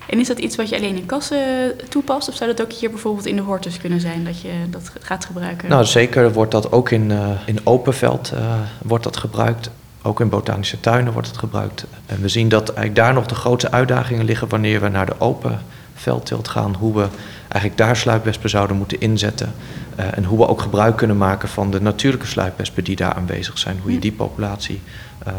En 0.07 0.19
is 0.19 0.27
dat 0.27 0.39
iets 0.39 0.55
wat 0.55 0.69
je 0.69 0.75
alleen 0.75 0.95
in 0.95 1.05
kassen 1.05 1.73
toepast? 1.89 2.29
Of 2.29 2.35
zou 2.35 2.55
dat 2.55 2.65
ook 2.65 2.71
hier 2.71 2.89
bijvoorbeeld 2.89 3.25
in 3.25 3.35
de 3.35 3.41
hortus 3.41 3.77
kunnen 3.77 3.99
zijn 3.99 4.25
dat 4.25 4.41
je 4.41 4.51
dat 4.69 4.91
gaat 5.01 5.25
gebruiken? 5.25 5.69
Nou, 5.69 5.85
zeker 5.85 6.33
wordt 6.33 6.51
dat 6.51 6.71
ook 6.71 6.89
in, 6.89 7.11
eh, 7.11 7.29
in 7.45 7.59
open 7.63 7.93
veld 7.93 8.31
eh, 8.31 8.59
wordt 8.83 9.03
dat 9.03 9.17
gebruikt. 9.17 9.69
Ook 10.05 10.19
in 10.19 10.29
botanische 10.29 10.79
tuinen 10.79 11.13
wordt 11.13 11.27
het 11.27 11.37
gebruikt. 11.37 11.85
En 12.05 12.21
we 12.21 12.27
zien 12.27 12.49
dat 12.49 12.67
eigenlijk 12.67 12.95
daar 12.95 13.13
nog 13.13 13.25
de 13.25 13.35
grootste 13.35 13.71
uitdagingen 13.71 14.25
liggen 14.25 14.49
wanneer 14.49 14.81
we 14.81 14.87
naar 14.87 15.05
de 15.05 15.19
open 15.19 15.59
veldteelt 15.95 16.47
gaan. 16.47 16.75
Hoe 16.75 16.93
we 16.93 17.07
eigenlijk 17.47 17.77
daar 17.77 17.95
sluipwespen 17.95 18.49
zouden 18.49 18.77
moeten 18.77 18.99
inzetten. 18.99 19.53
En 19.95 20.23
hoe 20.23 20.37
we 20.37 20.47
ook 20.47 20.61
gebruik 20.61 20.95
kunnen 20.95 21.17
maken 21.17 21.49
van 21.49 21.71
de 21.71 21.81
natuurlijke 21.81 22.27
sluipwespen 22.27 22.83
die 22.83 22.95
daar 22.95 23.13
aanwezig 23.13 23.57
zijn. 23.57 23.79
Hoe 23.81 23.91
je 23.91 23.99
die 23.99 24.11
populatie 24.11 24.81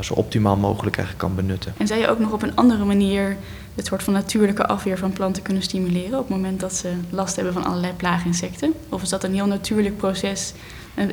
zo 0.01 0.15
optimaal 0.15 0.57
mogelijk 0.57 0.97
eigenlijk 0.97 1.27
kan 1.27 1.47
benutten. 1.47 1.75
En 1.77 1.87
zou 1.87 2.01
je 2.01 2.09
ook 2.09 2.19
nog 2.19 2.33
op 2.33 2.43
een 2.43 2.57
andere 2.57 2.85
manier 2.85 3.37
het 3.75 3.87
soort 3.87 4.03
van 4.03 4.13
natuurlijke 4.13 4.67
afweer 4.67 4.99
van 4.99 5.13
planten 5.13 5.43
kunnen 5.43 5.63
stimuleren 5.63 6.19
op 6.19 6.29
het 6.29 6.37
moment 6.37 6.61
dat 6.61 6.75
ze 6.75 6.93
last 7.11 7.37
hebben 7.37 7.53
van 7.53 7.65
allerlei 7.65 7.93
plaaginsecten? 7.93 8.73
Of 8.89 9.03
is 9.03 9.09
dat 9.09 9.25
een 9.25 9.35
heel 9.35 9.47
natuurlijk 9.47 9.97
proces, 9.97 10.53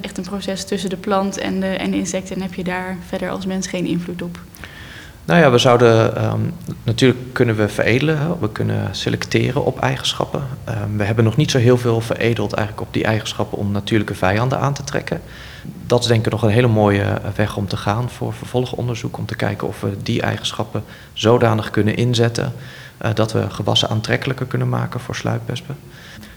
echt 0.02 0.18
een 0.18 0.24
proces 0.24 0.66
tussen 0.66 0.90
de 0.90 0.98
plant 0.98 1.38
en 1.38 1.60
de, 1.60 1.68
en 1.68 1.92
de 1.92 1.98
insecten 1.98 2.36
en 2.36 2.42
heb 2.42 2.54
je 2.54 2.64
daar 2.64 2.98
verder 3.08 3.30
als 3.30 3.46
mens 3.46 3.68
geen 3.68 3.86
invloed 3.86 4.22
op? 4.22 4.40
Nou 5.26 5.40
ja, 5.40 5.52
we 5.52 5.58
zouden 5.58 6.16
ehm, 6.16 6.42
natuurlijk 6.84 7.34
kunnen 7.34 7.56
we 7.56 7.70
veredelen, 7.70 8.40
we 8.40 8.52
kunnen 8.52 8.96
selecteren 8.96 9.66
op 9.66 9.80
eigenschappen. 9.80 10.44
Um, 10.70 10.98
we 10.98 11.04
hebben 11.04 11.24
nog 11.24 11.36
niet 11.36 11.52
zo 11.52 11.58
heel 11.58 11.78
veel 11.78 12.02
veredeld 12.02 12.54
eigenlijk 12.54 12.88
op 12.88 12.94
die 12.94 13.04
eigenschappen 13.04 13.58
om 13.58 13.72
natuurlijke 13.72 14.16
vijanden 14.16 14.60
aan 14.60 14.74
te 14.74 14.84
trekken. 14.84 15.22
Dat 15.86 16.02
is 16.02 16.08
denk 16.08 16.26
ik 16.26 16.32
nog 16.32 16.44
een 16.44 16.50
hele 16.50 16.68
mooie 16.68 17.04
eh, 17.04 17.30
weg 17.36 17.58
om 17.58 17.68
te 17.68 17.78
gaan 17.78 18.10
voor 18.10 18.34
vervolgonderzoek, 18.34 19.18
om 19.18 19.26
te 19.26 19.36
kijken 19.36 19.68
of 19.68 19.82
we 19.82 19.98
die 20.04 20.22
eigenschappen 20.22 20.84
zodanig 21.14 21.70
kunnen 21.70 21.96
inzetten 21.96 22.54
uh, 23.02 23.14
dat 23.14 23.32
we 23.32 23.50
gewassen 23.50 23.90
aantrekkelijker 23.90 24.46
kunnen 24.46 24.70
maken 24.70 25.00
voor 25.00 25.16
sluipwespen. 25.16 25.76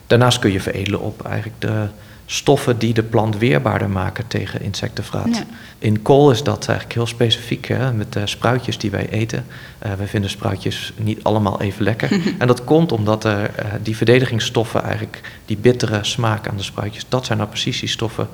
Daarnaast 0.06 0.38
kun 0.38 0.52
je 0.52 0.60
veredelen 0.60 1.00
op 1.00 1.26
eigenlijk 1.26 1.60
de 1.60 1.86
stoffen 2.26 2.78
die 2.78 2.94
de 2.94 3.02
plant 3.02 3.38
weerbaarder 3.38 3.90
maken 3.90 4.26
tegen 4.26 4.62
insectenvraat. 4.62 5.44
In 5.78 6.02
kool 6.02 6.30
is 6.30 6.42
dat 6.42 6.68
eigenlijk 6.68 6.98
heel 6.98 7.06
specifiek, 7.06 7.66
hè, 7.66 7.92
met 7.92 8.12
de 8.12 8.26
spruitjes 8.26 8.78
die 8.78 8.90
wij 8.90 9.08
eten. 9.08 9.46
Uh, 9.86 9.92
wij 9.92 10.06
vinden 10.06 10.30
spruitjes 10.30 10.92
niet 10.96 11.22
allemaal 11.22 11.60
even 11.60 11.84
lekker. 11.84 12.20
en 12.38 12.46
dat 12.46 12.64
komt 12.64 12.92
omdat 12.92 13.24
er, 13.24 13.40
uh, 13.40 13.64
die 13.82 13.96
verdedigingsstoffen, 13.96 14.82
eigenlijk 14.82 15.20
die 15.44 15.56
bittere 15.56 16.04
smaak 16.04 16.48
aan 16.48 16.56
de 16.56 16.62
spruitjes, 16.62 17.04
dat 17.08 17.26
zijn 17.26 17.38
nou 17.38 17.50
precies 17.50 17.80
die 17.80 17.88
stoffen 17.88 18.28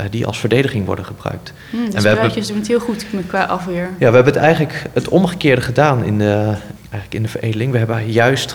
uh, 0.00 0.06
die 0.10 0.26
als 0.26 0.38
verdediging 0.38 0.86
worden 0.86 1.04
gebruikt. 1.04 1.52
Mm, 1.70 1.84
en 1.84 1.90
spruitjes 1.90 2.34
hebben, 2.34 2.46
doen 2.46 2.56
het 2.56 2.66
heel 2.66 2.80
goed 2.80 3.06
qua 3.26 3.44
afweer. 3.44 3.90
Ja, 3.98 4.08
we 4.10 4.14
hebben 4.14 4.32
het 4.32 4.36
eigenlijk 4.36 4.82
het 4.92 5.08
omgekeerde 5.08 5.60
gedaan 5.60 6.04
in 6.04 6.18
de, 6.18 6.56
eigenlijk 6.80 7.14
in 7.14 7.22
de 7.22 7.28
veredeling. 7.28 7.72
We 7.72 7.78
hebben 7.78 8.10
juist 8.10 8.54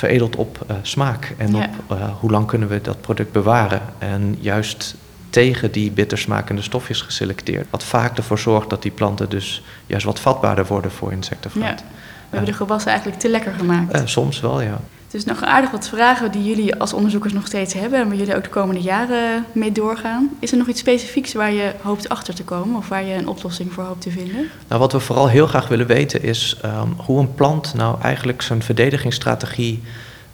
veredeld 0.00 0.36
op 0.36 0.58
uh, 0.70 0.76
smaak 0.82 1.34
en 1.36 1.54
op 1.54 1.68
uh, 1.92 2.08
hoe 2.20 2.30
lang 2.30 2.46
kunnen 2.46 2.68
we 2.68 2.80
dat 2.80 3.00
product 3.00 3.32
bewaren. 3.32 3.80
En 3.98 4.36
juist 4.40 4.94
tegen 5.30 5.72
die 5.72 5.90
bittersmakende 5.90 6.62
stofjes 6.62 7.02
geselecteerd. 7.02 7.66
Wat 7.70 7.84
vaak 7.84 8.16
ervoor 8.16 8.38
zorgt 8.38 8.70
dat 8.70 8.82
die 8.82 8.90
planten 8.90 9.28
dus 9.28 9.62
juist 9.86 10.04
wat 10.04 10.20
vatbaarder 10.20 10.66
worden 10.66 10.90
voor 10.90 11.12
insectenvraat. 11.12 11.78
Ja. 11.78 11.84
We 11.86 12.36
hebben 12.36 12.50
de 12.50 12.56
gewassen 12.56 12.90
eigenlijk 12.90 13.20
te 13.20 13.28
lekker 13.28 13.52
gemaakt. 13.52 13.96
Uh, 13.96 14.02
soms 14.04 14.40
wel, 14.40 14.60
ja. 14.60 14.80
Dus 15.10 15.24
nog 15.24 15.42
aardig 15.42 15.70
wat 15.70 15.88
vragen 15.88 16.30
die 16.30 16.44
jullie 16.44 16.76
als 16.76 16.92
onderzoekers 16.92 17.32
nog 17.32 17.46
steeds 17.46 17.74
hebben 17.74 17.98
en 17.98 18.08
waar 18.08 18.16
jullie 18.16 18.36
ook 18.36 18.42
de 18.42 18.48
komende 18.48 18.80
jaren 18.80 19.44
mee 19.52 19.72
doorgaan. 19.72 20.30
Is 20.38 20.52
er 20.52 20.58
nog 20.58 20.66
iets 20.66 20.80
specifieks 20.80 21.32
waar 21.32 21.52
je 21.52 21.72
hoopt 21.82 22.08
achter 22.08 22.34
te 22.34 22.44
komen 22.44 22.76
of 22.76 22.88
waar 22.88 23.04
je 23.04 23.14
een 23.14 23.28
oplossing 23.28 23.72
voor 23.72 23.84
hoopt 23.84 24.00
te 24.00 24.10
vinden? 24.10 24.50
Nou, 24.68 24.80
wat 24.80 24.92
we 24.92 25.00
vooral 25.00 25.28
heel 25.28 25.46
graag 25.46 25.68
willen 25.68 25.86
weten 25.86 26.22
is 26.22 26.56
um, 26.64 26.94
hoe 26.96 27.20
een 27.20 27.34
plant 27.34 27.74
nou 27.74 28.00
eigenlijk 28.02 28.42
zijn 28.42 28.62
verdedigingsstrategie 28.62 29.82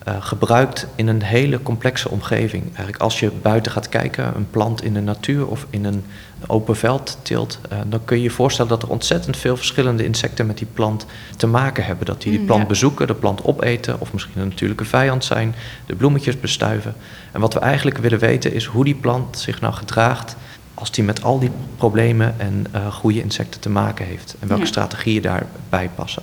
uh, 0.09 0.17
gebruikt 0.21 0.87
in 0.95 1.09
een 1.09 1.23
hele 1.23 1.63
complexe 1.63 2.11
omgeving. 2.11 2.65
Eigenlijk 2.65 2.99
als 2.99 3.21
je 3.21 3.31
buiten 3.43 3.73
gaat 3.73 3.89
kijken, 3.89 4.37
een 4.37 4.51
plant 4.51 4.83
in 4.83 4.95
de 4.95 5.01
natuur 5.01 5.47
of 5.47 5.67
in 5.71 5.85
een 5.85 6.05
open 6.47 6.77
veld 6.77 7.19
teelt, 7.23 7.59
uh, 7.73 7.79
dan 7.87 8.05
kun 8.05 8.17
je 8.17 8.23
je 8.23 8.31
voorstellen 8.31 8.71
dat 8.71 8.83
er 8.83 8.89
ontzettend 8.89 9.37
veel 9.37 9.57
verschillende 9.57 10.05
insecten 10.05 10.47
met 10.47 10.59
die 10.59 10.67
plant 10.73 11.07
te 11.37 11.47
maken 11.47 11.85
hebben. 11.85 12.07
Dat 12.07 12.23
die 12.23 12.33
die 12.33 12.47
plant 12.47 12.69
bezoeken, 12.69 13.07
de 13.07 13.15
plant 13.15 13.45
opeten 13.45 14.01
of 14.01 14.13
misschien 14.13 14.41
een 14.41 14.49
natuurlijke 14.49 14.85
vijand 14.85 15.25
zijn, 15.25 15.55
de 15.87 15.95
bloemetjes 15.95 16.41
bestuiven. 16.41 16.95
En 17.33 17.41
wat 17.41 17.55
we 17.55 17.61
eigenlijk 17.61 17.99
willen 17.99 18.19
weten 18.19 18.53
is 18.53 18.65
hoe 18.65 18.85
die 18.85 18.95
plant 18.95 19.39
zich 19.39 19.61
nou 19.61 19.75
gedraagt 19.75 20.37
als 20.75 20.91
die 20.91 21.05
met 21.05 21.23
al 21.23 21.39
die 21.39 21.51
problemen 21.77 22.35
en 22.39 22.65
uh, 22.75 22.93
goede 22.93 23.21
insecten 23.21 23.61
te 23.61 23.71
maken 23.71 24.07
heeft. 24.07 24.37
En 24.41 24.49
welke 24.49 24.63
ja. 24.63 24.69
strategieën 24.69 25.23
daarbij 25.23 25.91
passen. 25.95 26.23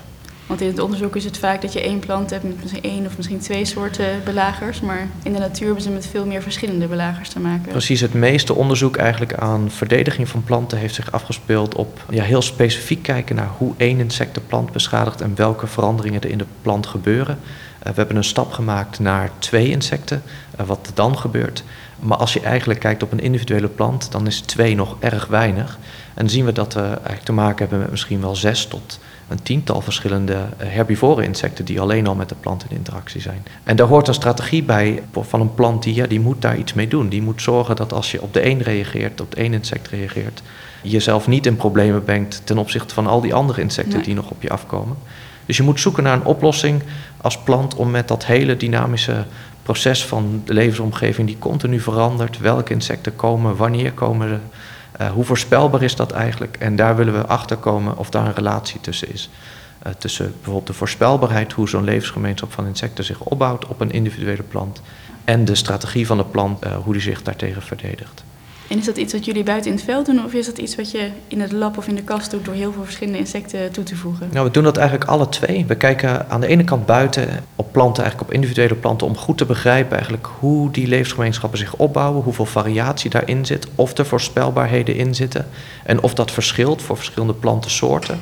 Want 0.53 0.65
in 0.65 0.71
het 0.71 0.83
onderzoek 0.83 1.15
is 1.15 1.23
het 1.23 1.37
vaak 1.37 1.61
dat 1.61 1.73
je 1.73 1.81
één 1.81 1.99
plant 1.99 2.29
hebt 2.29 2.43
met 2.43 2.61
misschien 2.61 2.83
één 2.83 3.05
of 3.05 3.17
misschien 3.17 3.39
twee 3.39 3.65
soorten 3.65 4.21
belagers. 4.25 4.81
Maar 4.81 5.07
in 5.23 5.33
de 5.33 5.39
natuur 5.39 5.65
hebben 5.65 5.83
ze 5.83 5.89
met 5.89 6.07
veel 6.07 6.25
meer 6.25 6.41
verschillende 6.41 6.87
belagers 6.87 7.29
te 7.29 7.39
maken. 7.39 7.71
Precies, 7.71 8.01
het 8.01 8.13
meeste 8.13 8.53
onderzoek 8.53 8.95
eigenlijk 8.95 9.33
aan 9.33 9.71
verdediging 9.71 10.29
van 10.29 10.43
planten 10.43 10.77
heeft 10.77 10.93
zich 10.93 11.11
afgespeeld 11.11 11.75
op 11.75 12.05
ja, 12.09 12.23
heel 12.23 12.41
specifiek 12.41 13.03
kijken 13.03 13.35
naar 13.35 13.49
hoe 13.57 13.73
één 13.77 13.99
insect 13.99 14.33
de 14.33 14.41
plant 14.41 14.71
beschadigt 14.71 15.21
en 15.21 15.35
welke 15.35 15.67
veranderingen 15.67 16.21
er 16.21 16.29
in 16.29 16.37
de 16.37 16.45
plant 16.61 16.87
gebeuren. 16.87 17.39
Uh, 17.43 17.89
we 17.89 17.93
hebben 17.95 18.15
een 18.15 18.23
stap 18.23 18.51
gemaakt 18.51 18.99
naar 18.99 19.29
twee 19.39 19.69
insecten, 19.69 20.21
uh, 20.59 20.67
wat 20.67 20.87
er 20.87 20.93
dan 20.93 21.17
gebeurt. 21.17 21.63
Maar 21.99 22.17
als 22.17 22.33
je 22.33 22.41
eigenlijk 22.41 22.79
kijkt 22.79 23.03
op 23.03 23.11
een 23.11 23.19
individuele 23.19 23.67
plant, 23.67 24.11
dan 24.11 24.27
is 24.27 24.39
twee 24.39 24.75
nog 24.75 24.95
erg 24.99 25.27
weinig. 25.27 25.77
En 26.13 26.29
zien 26.29 26.45
we 26.45 26.51
dat 26.51 26.73
we 26.73 26.81
eigenlijk 26.81 27.23
te 27.23 27.33
maken 27.33 27.57
hebben 27.57 27.79
met 27.79 27.91
misschien 27.91 28.21
wel 28.21 28.35
zes 28.35 28.65
tot 28.65 28.99
een 29.33 29.43
tiental 29.43 29.81
verschillende 29.81 30.33
eh, 30.33 30.67
herbivore 30.69 31.23
insecten 31.23 31.65
die 31.65 31.79
alleen 31.79 32.07
al 32.07 32.15
met 32.15 32.29
de 32.29 32.35
plant 32.35 32.65
in 32.69 32.75
interactie 32.75 33.21
zijn. 33.21 33.45
En 33.63 33.75
daar 33.75 33.87
hoort 33.87 34.07
een 34.07 34.13
strategie 34.13 34.63
bij 34.63 35.03
van 35.11 35.41
een 35.41 35.53
plant 35.53 35.83
die, 35.83 35.95
ja, 35.95 36.07
die 36.07 36.19
moet 36.19 36.41
daar 36.41 36.57
iets 36.57 36.73
mee 36.73 36.87
doen. 36.87 37.09
Die 37.09 37.21
moet 37.21 37.41
zorgen 37.41 37.75
dat 37.75 37.93
als 37.93 38.11
je 38.11 38.21
op 38.21 38.33
de 38.33 38.45
een 38.45 38.61
reageert, 38.61 39.21
op 39.21 39.29
het 39.29 39.39
één 39.39 39.53
insect 39.53 39.87
reageert, 39.87 40.41
je 40.81 40.89
jezelf 40.89 41.27
niet 41.27 41.45
in 41.45 41.55
problemen 41.55 42.03
brengt 42.03 42.41
ten 42.43 42.57
opzichte 42.57 42.93
van 42.93 43.07
al 43.07 43.21
die 43.21 43.33
andere 43.33 43.61
insecten 43.61 43.95
nee. 43.95 44.03
die 44.03 44.15
nog 44.15 44.29
op 44.29 44.41
je 44.41 44.49
afkomen. 44.49 44.97
Dus 45.45 45.57
je 45.57 45.63
moet 45.63 45.79
zoeken 45.79 46.03
naar 46.03 46.13
een 46.13 46.25
oplossing 46.25 46.81
als 47.21 47.37
plant 47.37 47.75
om 47.75 47.91
met 47.91 48.07
dat 48.07 48.25
hele 48.25 48.57
dynamische 48.57 49.25
proces 49.63 50.05
van 50.05 50.41
de 50.45 50.53
levensomgeving 50.53 51.27
die 51.27 51.39
continu 51.39 51.79
verandert, 51.79 52.39
welke 52.39 52.73
insecten 52.73 53.15
komen, 53.15 53.55
wanneer 53.55 53.91
komen 53.91 54.27
ze, 54.29 54.37
uh, 55.01 55.11
hoe 55.11 55.23
voorspelbaar 55.23 55.81
is 55.81 55.95
dat 55.95 56.11
eigenlijk? 56.11 56.57
En 56.57 56.75
daar 56.75 56.95
willen 56.95 57.13
we 57.13 57.27
achter 57.27 57.57
komen 57.57 57.97
of 57.97 58.09
daar 58.09 58.25
een 58.25 58.33
relatie 58.33 58.81
tussen 58.81 59.13
is. 59.13 59.29
Uh, 59.87 59.93
tussen 59.93 60.31
bijvoorbeeld 60.31 60.67
de 60.67 60.73
voorspelbaarheid, 60.73 61.53
hoe 61.53 61.69
zo'n 61.69 61.83
levensgemeenschap 61.83 62.51
van 62.51 62.67
insecten 62.67 63.03
zich 63.03 63.19
opbouwt 63.19 63.67
op 63.67 63.81
een 63.81 63.91
individuele 63.91 64.43
plant, 64.43 64.81
en 65.25 65.45
de 65.45 65.55
strategie 65.55 66.07
van 66.07 66.17
de 66.17 66.25
plant, 66.25 66.65
uh, 66.65 66.75
hoe 66.75 66.93
die 66.93 67.01
zich 67.01 67.21
daartegen 67.21 67.61
verdedigt. 67.61 68.23
En 68.67 68.77
is 68.77 68.85
dat 68.85 68.97
iets 68.97 69.13
wat 69.13 69.25
jullie 69.25 69.43
buiten 69.43 69.71
in 69.71 69.75
het 69.75 69.85
veld 69.85 70.05
doen, 70.05 70.25
of 70.25 70.33
is 70.33 70.45
dat 70.45 70.57
iets 70.57 70.75
wat 70.75 70.91
je 70.91 71.09
in 71.27 71.41
het 71.41 71.51
lab 71.51 71.77
of 71.77 71.87
in 71.87 71.95
de 71.95 72.03
kast 72.03 72.31
doet 72.31 72.45
door 72.45 72.53
heel 72.53 72.71
veel 72.71 72.83
verschillende 72.83 73.19
insecten 73.19 73.71
toe 73.71 73.83
te 73.83 73.95
voegen? 73.95 74.29
Nou, 74.31 74.45
we 74.45 74.51
doen 74.51 74.63
dat 74.63 74.77
eigenlijk 74.77 75.09
alle 75.09 75.29
twee. 75.29 75.65
We 75.65 75.75
kijken 75.75 76.29
aan 76.29 76.41
de 76.41 76.47
ene 76.47 76.63
kant 76.63 76.85
buiten 76.85 77.27
op 77.55 77.71
planten, 77.71 78.03
eigenlijk 78.03 78.31
op 78.31 78.35
individuele 78.35 78.75
planten, 78.75 79.07
om 79.07 79.17
goed 79.17 79.37
te 79.37 79.45
begrijpen 79.45 79.91
eigenlijk 79.91 80.27
hoe 80.39 80.71
die 80.71 80.87
levensgemeenschappen 80.87 81.59
zich 81.59 81.75
opbouwen, 81.75 82.23
hoeveel 82.23 82.45
variatie 82.45 83.09
daarin 83.09 83.45
zit, 83.45 83.67
of 83.75 83.97
er 83.97 84.05
voorspelbaarheden 84.05 84.95
in 84.95 85.15
zitten 85.15 85.47
en 85.83 86.01
of 86.01 86.13
dat 86.13 86.31
verschilt 86.31 86.81
voor 86.81 86.95
verschillende 86.95 87.33
plantensoorten. 87.33 88.19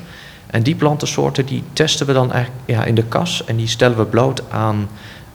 En 0.48 0.64
die 0.64 0.76
plantensoorten 0.76 1.46
die 1.46 1.64
testen 1.74 2.06
we 2.06 2.14
dan 2.14 2.32
eigenlijk 2.32 2.64
ja, 2.66 2.84
in 2.84 2.96
de 2.96 3.04
kas 3.04 3.46
en 3.46 3.56
die 3.56 3.68
stellen 3.68 3.98
we 3.98 4.06
bloot 4.06 4.42
aan 4.50 4.90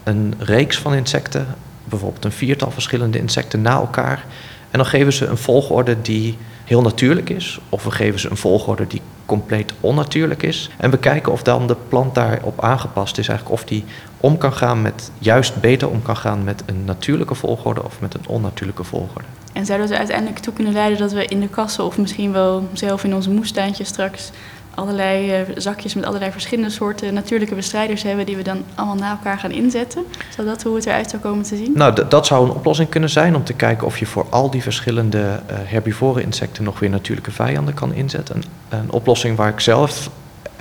een 0.04 0.34
reeks 0.38 0.78
van 0.78 0.94
insecten, 0.94 1.46
bijvoorbeeld 1.84 2.24
een 2.24 2.32
viertal 2.32 2.70
verschillende 2.70 3.18
insecten 3.18 3.62
na 3.62 3.74
elkaar. 3.74 4.24
En 4.70 4.78
dan 4.78 4.86
geven 4.86 5.12
ze 5.12 5.26
een 5.26 5.36
volgorde 5.36 6.00
die 6.02 6.38
heel 6.64 6.82
natuurlijk 6.82 7.30
is, 7.30 7.60
of 7.68 7.84
we 7.84 7.90
geven 7.90 8.20
ze 8.20 8.30
een 8.30 8.36
volgorde 8.36 8.86
die 8.86 9.00
compleet 9.26 9.72
onnatuurlijk 9.80 10.42
is. 10.42 10.70
En 10.76 10.90
we 10.90 10.98
kijken 10.98 11.32
of 11.32 11.42
dan 11.42 11.66
de 11.66 11.76
plant 11.88 12.14
daarop 12.14 12.60
aangepast 12.60 13.18
is, 13.18 13.28
eigenlijk 13.28 13.60
of 13.60 13.68
die 13.68 13.84
om 14.16 14.38
kan 14.38 14.52
gaan 14.52 14.82
met, 14.82 15.10
juist 15.18 15.60
beter 15.60 15.88
om 15.88 16.02
kan 16.02 16.16
gaan 16.16 16.44
met 16.44 16.62
een 16.66 16.84
natuurlijke 16.84 17.34
volgorde 17.34 17.84
of 17.84 18.00
met 18.00 18.14
een 18.14 18.26
onnatuurlijke 18.26 18.84
volgorde. 18.84 19.26
En 19.52 19.66
zou 19.66 19.80
dat 19.80 19.90
er 19.90 19.96
uiteindelijk 19.96 20.38
toe 20.38 20.52
kunnen 20.52 20.72
leiden 20.72 20.98
dat 20.98 21.12
we 21.12 21.26
in 21.26 21.40
de 21.40 21.48
kassen 21.48 21.84
of 21.84 21.98
misschien 21.98 22.32
wel 22.32 22.68
zelf 22.72 23.04
in 23.04 23.14
onze 23.14 23.30
moestuintje 23.30 23.84
straks 23.84 24.30
allerlei 24.76 25.40
uh, 25.40 25.46
zakjes 25.56 25.94
met 25.94 26.04
allerlei 26.04 26.30
verschillende 26.30 26.70
soorten 26.70 27.14
natuurlijke 27.14 27.54
bestrijders 27.54 28.02
hebben 28.02 28.26
die 28.26 28.36
we 28.36 28.42
dan 28.42 28.64
allemaal 28.74 28.96
na 28.96 29.10
elkaar 29.10 29.38
gaan 29.38 29.50
inzetten. 29.50 30.04
Zou 30.34 30.46
dat 30.46 30.62
hoe 30.62 30.74
het 30.74 30.86
eruit 30.86 31.10
zou 31.10 31.22
komen 31.22 31.44
te 31.44 31.56
zien? 31.56 31.72
Nou, 31.74 32.06
dat 32.08 32.26
zou 32.26 32.44
een 32.44 32.54
oplossing 32.54 32.88
kunnen 32.88 33.10
zijn 33.10 33.36
om 33.36 33.44
te 33.44 33.52
kijken 33.52 33.86
of 33.86 33.98
je 33.98 34.06
voor 34.06 34.26
al 34.30 34.50
die 34.50 34.62
verschillende 34.62 35.18
uh, 35.18 35.56
herbivore 35.64 36.22
insecten 36.22 36.64
nog 36.64 36.78
weer 36.78 36.90
natuurlijke 36.90 37.30
vijanden 37.30 37.74
kan 37.74 37.94
inzetten. 37.94 38.42
Een, 38.68 38.90
oplossing 38.90 39.36
waar 39.36 39.48
ik 39.48 39.60
zelf 39.60 40.10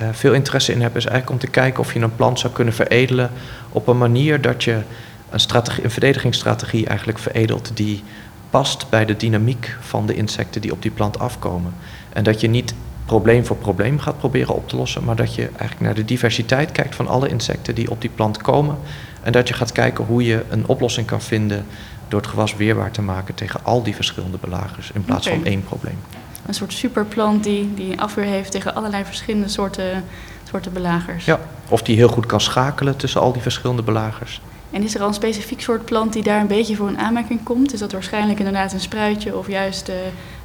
uh, 0.02 0.08
veel 0.12 0.34
interesse 0.34 0.72
in 0.72 0.82
heb 0.82 0.96
is 0.96 1.06
eigenlijk 1.06 1.30
om 1.30 1.48
te 1.48 1.52
kijken 1.60 1.80
of 1.80 1.94
je 1.94 2.00
een 2.00 2.16
plant 2.16 2.40
zou 2.40 2.54
kunnen 2.54 2.74
veredelen 2.74 3.32
op 3.72 3.88
een 3.88 3.98
manier 3.98 4.42
dat 4.42 4.64
je 4.64 4.82
een, 5.30 5.40
strategie, 5.40 5.84
een 5.84 5.92
verdedigingsstrategie 5.92 6.88
eigenlijk 6.88 7.20
veredelt 7.20 7.72
die 7.74 8.04
past 8.50 8.90
bij 8.90 9.06
de 9.06 9.18
dynamiek 9.18 9.78
van 9.80 10.06
de 10.06 10.16
insecten 10.16 10.62
die 10.62 10.72
op 10.72 10.82
die 10.82 10.92
plant 10.92 11.20
afkomen. 11.20 11.74
En 12.14 12.24
dat 12.24 12.42
je 12.42 12.48
niet 12.48 12.74
probleem 13.06 13.46
voor 13.46 13.56
probleem 13.58 14.00
gaat 14.00 14.18
proberen 14.18 14.56
op 14.56 14.70
te 14.70 14.76
lossen, 14.76 15.04
maar 15.04 15.16
dat 15.16 15.36
je 15.36 15.48
eigenlijk 15.48 15.80
naar 15.80 15.94
de 15.94 16.06
diversiteit 16.06 16.72
kijkt 16.72 16.96
van 16.96 17.08
alle 17.08 17.30
insecten 17.30 17.76
die 17.76 17.92
op 17.92 18.02
die 18.02 18.10
plant 18.10 18.38
komen. 18.42 18.78
En 19.24 19.32
dat 19.32 19.48
je 19.48 19.54
gaat 19.54 19.72
kijken 19.72 20.06
hoe 20.06 20.24
je 20.24 20.44
een 20.50 20.68
oplossing 20.68 21.08
kan 21.08 21.22
vinden 21.22 21.66
door 22.08 22.20
het 22.20 22.30
gewas 22.30 22.56
weerbaar 22.56 22.92
te 22.92 23.02
maken 23.02 23.36
tegen 23.36 23.64
al 23.64 23.84
die 23.84 23.96
verschillende 23.96 24.38
belagers 24.42 24.92
in 24.92 25.04
plaats 25.04 25.28
okay. 25.28 25.40
van 25.40 25.48
één 25.48 25.64
probleem. 25.64 25.98
Een 26.46 26.54
soort 26.54 26.74
superplant 26.74 27.44
die, 27.44 27.74
die 27.74 28.02
afweer 28.02 28.26
heeft 28.26 28.52
tegen 28.52 28.76
allerlei 28.76 29.06
verschillende 29.06 29.48
soorten 29.48 30.04
soorten 30.50 30.74
belagers. 30.74 31.26
Ja, 31.26 31.40
of 31.70 31.82
die 31.82 31.96
heel 31.96 32.08
goed 32.08 32.26
kan 32.26 32.42
schakelen 32.42 32.96
tussen 32.96 33.22
al 33.22 33.34
die 33.34 33.42
verschillende 33.42 33.84
belagers. 33.84 34.42
En 34.72 34.84
is 34.84 34.96
er 34.96 35.02
al 35.02 35.08
een 35.08 35.14
specifiek 35.14 35.62
soort 35.62 35.86
plant 35.86 36.14
die 36.14 36.24
daar 36.24 36.42
een 36.42 36.48
beetje 36.48 36.76
voor 36.76 36.88
een 36.88 37.00
aanmerking 37.00 37.44
komt? 37.44 37.74
Is 37.74 37.80
dat 37.80 37.92
waarschijnlijk 37.92 38.40
inderdaad 38.40 38.74
een 38.74 38.80
spruitje 38.80 39.38
of 39.38 39.48
juist 39.48 39.90
uh, 39.90 39.96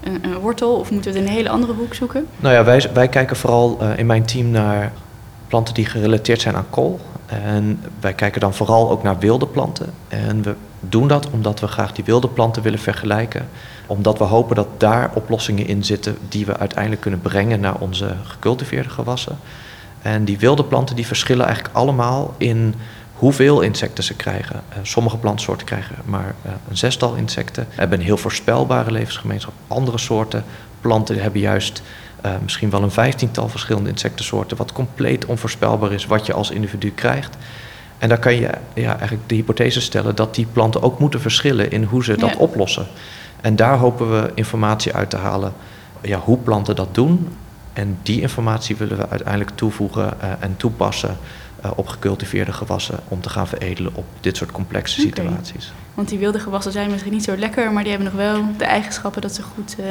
een, 0.03 0.25
een, 0.25 0.39
wortel? 0.39 0.75
Of 0.75 0.91
moeten 0.91 1.13
we 1.13 1.19
het 1.19 1.27
in 1.27 1.33
een 1.33 1.39
hele 1.39 1.49
andere 1.49 1.73
hoek 1.73 1.95
zoeken? 1.95 2.27
Nou 2.37 2.55
ja, 2.55 2.65
wij, 2.65 2.91
wij 2.95 3.09
kijken 3.09 3.37
vooral 3.37 3.79
uh, 3.83 3.99
in 3.99 4.07
mijn 4.07 4.25
team 4.25 4.51
naar 4.51 4.93
planten 5.49 5.75
die 5.75 5.87
gerelateerd 5.87 6.41
zijn 6.41 6.57
aan 6.57 6.71
kool. 6.71 7.01
En 7.27 7.81
wij 8.01 8.13
kijken 8.13 8.41
dan 8.41 8.55
vooral 8.55 8.91
ook 8.91 9.03
naar 9.03 9.19
wilde 9.19 9.47
planten. 9.47 9.93
En 10.09 10.43
we 10.43 10.55
doen 10.81 11.09
dat 11.09 11.31
omdat 11.31 11.61
we 11.61 11.67
graag 11.67 11.93
die 11.93 12.05
wilde 12.05 12.29
planten 12.29 12.63
willen 12.63 12.79
vergelijken. 12.79 13.49
Omdat 13.87 14.19
we 14.19 14.25
hopen 14.25 14.57
dat 14.57 14.69
daar 14.77 15.11
oplossingen 15.15 15.67
in 15.67 15.85
zitten 15.85 16.17
die 16.29 16.47
we 16.47 16.57
uiteindelijk 16.57 17.01
kunnen 17.01 17.21
brengen 17.21 17.61
naar 17.61 17.79
onze 17.79 18.15
gecultiveerde 18.25 18.89
gewassen. 18.89 19.39
En 20.03 20.25
die 20.25 20.39
wilde 20.39 20.65
planten 20.65 20.97
die 20.97 21.07
verschillen 21.07 21.47
eigenlijk 21.47 21.77
allemaal 21.77 22.35
in 22.39 22.75
hoeveel 23.15 23.61
insecten 23.61 24.05
ze 24.05 24.15
krijgen. 24.15 24.63
Uh, 24.71 24.77
sommige 24.83 25.17
plantsoorten 25.17 25.67
krijgen 25.67 25.97
maar 26.05 26.35
uh, 26.47 26.53
een 26.69 26.77
zestal 26.77 27.15
insecten, 27.15 27.67
hebben 27.71 27.99
een 27.99 28.05
heel 28.05 28.17
voorspelbare 28.17 28.91
levensgemeenschap. 28.91 29.53
Andere 29.69 29.99
soorten 29.99 30.45
planten 30.81 31.23
hebben 31.23 31.41
juist 31.41 31.83
uh, 32.25 32.33
misschien 32.43 32.71
wel 32.71 32.83
een 32.83 32.91
vijftiental 32.91 33.49
verschillende 33.49 33.91
insectensoorten, 33.91 34.57
wat 34.57 34.73
compleet 34.73 35.25
onvoorspelbaar 35.25 35.93
is 35.93 36.07
wat 36.07 36.27
je 36.27 36.33
als 36.33 36.51
individu 36.51 36.91
krijgt. 36.91 37.37
En 37.99 38.09
daar 38.09 38.19
kan 38.19 38.35
je 38.35 38.51
ja, 38.75 38.99
eigenlijk 38.99 39.29
de 39.29 39.35
hypothese 39.35 39.81
stellen 39.81 40.15
dat 40.17 40.35
die 40.35 40.47
planten 40.53 40.83
ook 40.83 40.99
moeten 40.99 41.21
verschillen 41.21 41.71
in 41.71 41.85
hoe 41.85 42.05
ze 42.05 42.17
dat 42.17 42.31
Ja. 42.31 42.37
oplossen. 42.39 42.87
En 43.41 43.57
daar 43.57 43.79
hopen 43.79 44.11
we 44.11 44.31
informatie 44.35 44.95
uit 44.95 45.11
te 45.11 45.17
halen 45.17 45.53
ja, 46.01 46.19
hoe 46.19 46.39
planten 46.39 46.77
dat 46.77 46.95
doen. 46.95 47.29
En 47.73 47.99
die 48.03 48.21
informatie 48.21 48.77
willen 48.77 48.97
we 48.97 49.09
uiteindelijk 49.09 49.51
toevoegen 49.55 50.15
uh, 50.23 50.33
en 50.41 50.57
toepassen 50.57 51.17
uh, 51.65 51.71
op 51.77 51.89
gecultiveerde 51.89 52.53
gewassen 52.53 52.99
om 53.09 53.21
te 53.21 53.29
gaan 53.29 53.49
veredelen 53.49 53.95
op 53.95 54.05
dit 54.21 54.37
soort 54.37 54.53
complexe 54.53 55.01
situaties. 55.01 55.73
Want 55.95 56.09
die 56.09 56.19
wilde 56.19 56.39
gewassen 56.39 56.73
zijn 56.73 56.91
misschien 56.91 57.13
niet 57.13 57.25
zo 57.25 57.37
lekker, 57.37 57.73
maar 57.73 57.83
die 57.83 57.93
hebben 57.93 58.13
nog 58.13 58.23
wel 58.23 58.45
de 58.57 58.65
eigenschappen 58.65 59.23
dat 59.23 59.35
ze 59.35 59.43
goed, 59.43 59.77
uh, 59.81 59.87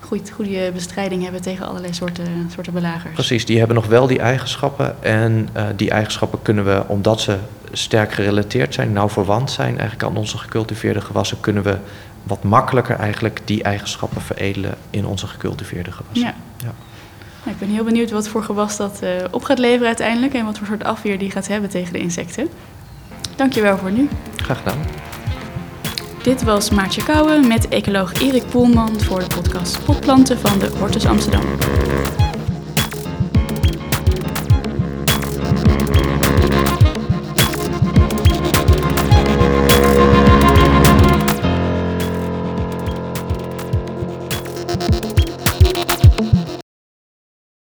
goed, 0.00 0.30
goede 0.30 0.70
bestrijding 0.74 1.22
hebben 1.22 1.42
tegen 1.42 1.66
allerlei 1.66 1.94
soorten, 1.94 2.50
soorten 2.54 2.72
belagers. 2.72 3.14
Precies, 3.14 3.44
die 3.44 3.58
hebben 3.58 3.76
nog 3.76 3.86
wel 3.86 4.06
die 4.06 4.18
eigenschappen. 4.18 5.02
En 5.02 5.48
uh, 5.56 5.66
die 5.76 5.90
eigenschappen 5.90 6.42
kunnen 6.42 6.64
we, 6.64 6.84
omdat 6.86 7.20
ze 7.20 7.38
sterk 7.72 8.12
gerelateerd 8.12 8.74
zijn, 8.74 8.92
nauw 8.92 9.08
verwant 9.08 9.50
zijn 9.50 9.78
eigenlijk 9.78 10.02
aan 10.02 10.16
onze 10.16 10.38
gecultiveerde 10.38 11.00
gewassen, 11.00 11.40
kunnen 11.40 11.62
we 11.62 11.76
wat 12.22 12.42
makkelijker 12.42 12.96
eigenlijk 12.96 13.40
die 13.44 13.62
eigenschappen 13.62 14.20
veredelen 14.20 14.74
in 14.90 15.06
onze 15.06 15.26
gecultiveerde 15.26 15.92
gewassen. 15.92 16.26
Ja. 16.26 16.34
Ja. 16.56 16.72
Nou, 17.44 17.54
ik 17.54 17.58
ben 17.58 17.68
heel 17.68 17.84
benieuwd 17.84 18.10
wat 18.10 18.28
voor 18.28 18.42
gewas 18.42 18.76
dat 18.76 19.00
uh, 19.02 19.10
op 19.30 19.44
gaat 19.44 19.58
leveren 19.58 19.86
uiteindelijk 19.86 20.34
en 20.34 20.44
wat 20.44 20.58
voor 20.58 20.66
soort 20.66 20.84
afweer 20.84 21.18
die 21.18 21.30
gaat 21.30 21.48
hebben 21.48 21.70
tegen 21.70 21.92
de 21.92 21.98
insecten. 21.98 22.48
Dankjewel 23.36 23.78
voor 23.78 23.90
nu. 23.90 24.08
Graag 24.36 24.58
gedaan. 24.58 24.78
Dit 26.22 26.42
was 26.42 26.70
Maartje 26.70 27.04
Kouwen 27.04 27.46
met 27.46 27.68
ecoloog 27.68 28.12
Erik 28.12 28.46
Poelman 28.46 29.00
voor 29.00 29.18
de 29.18 29.34
podcast 29.34 29.84
Potplanten 29.84 30.38
van 30.38 30.58
de 30.58 30.70
Hortus 30.78 31.06
Amsterdam. 31.06 31.44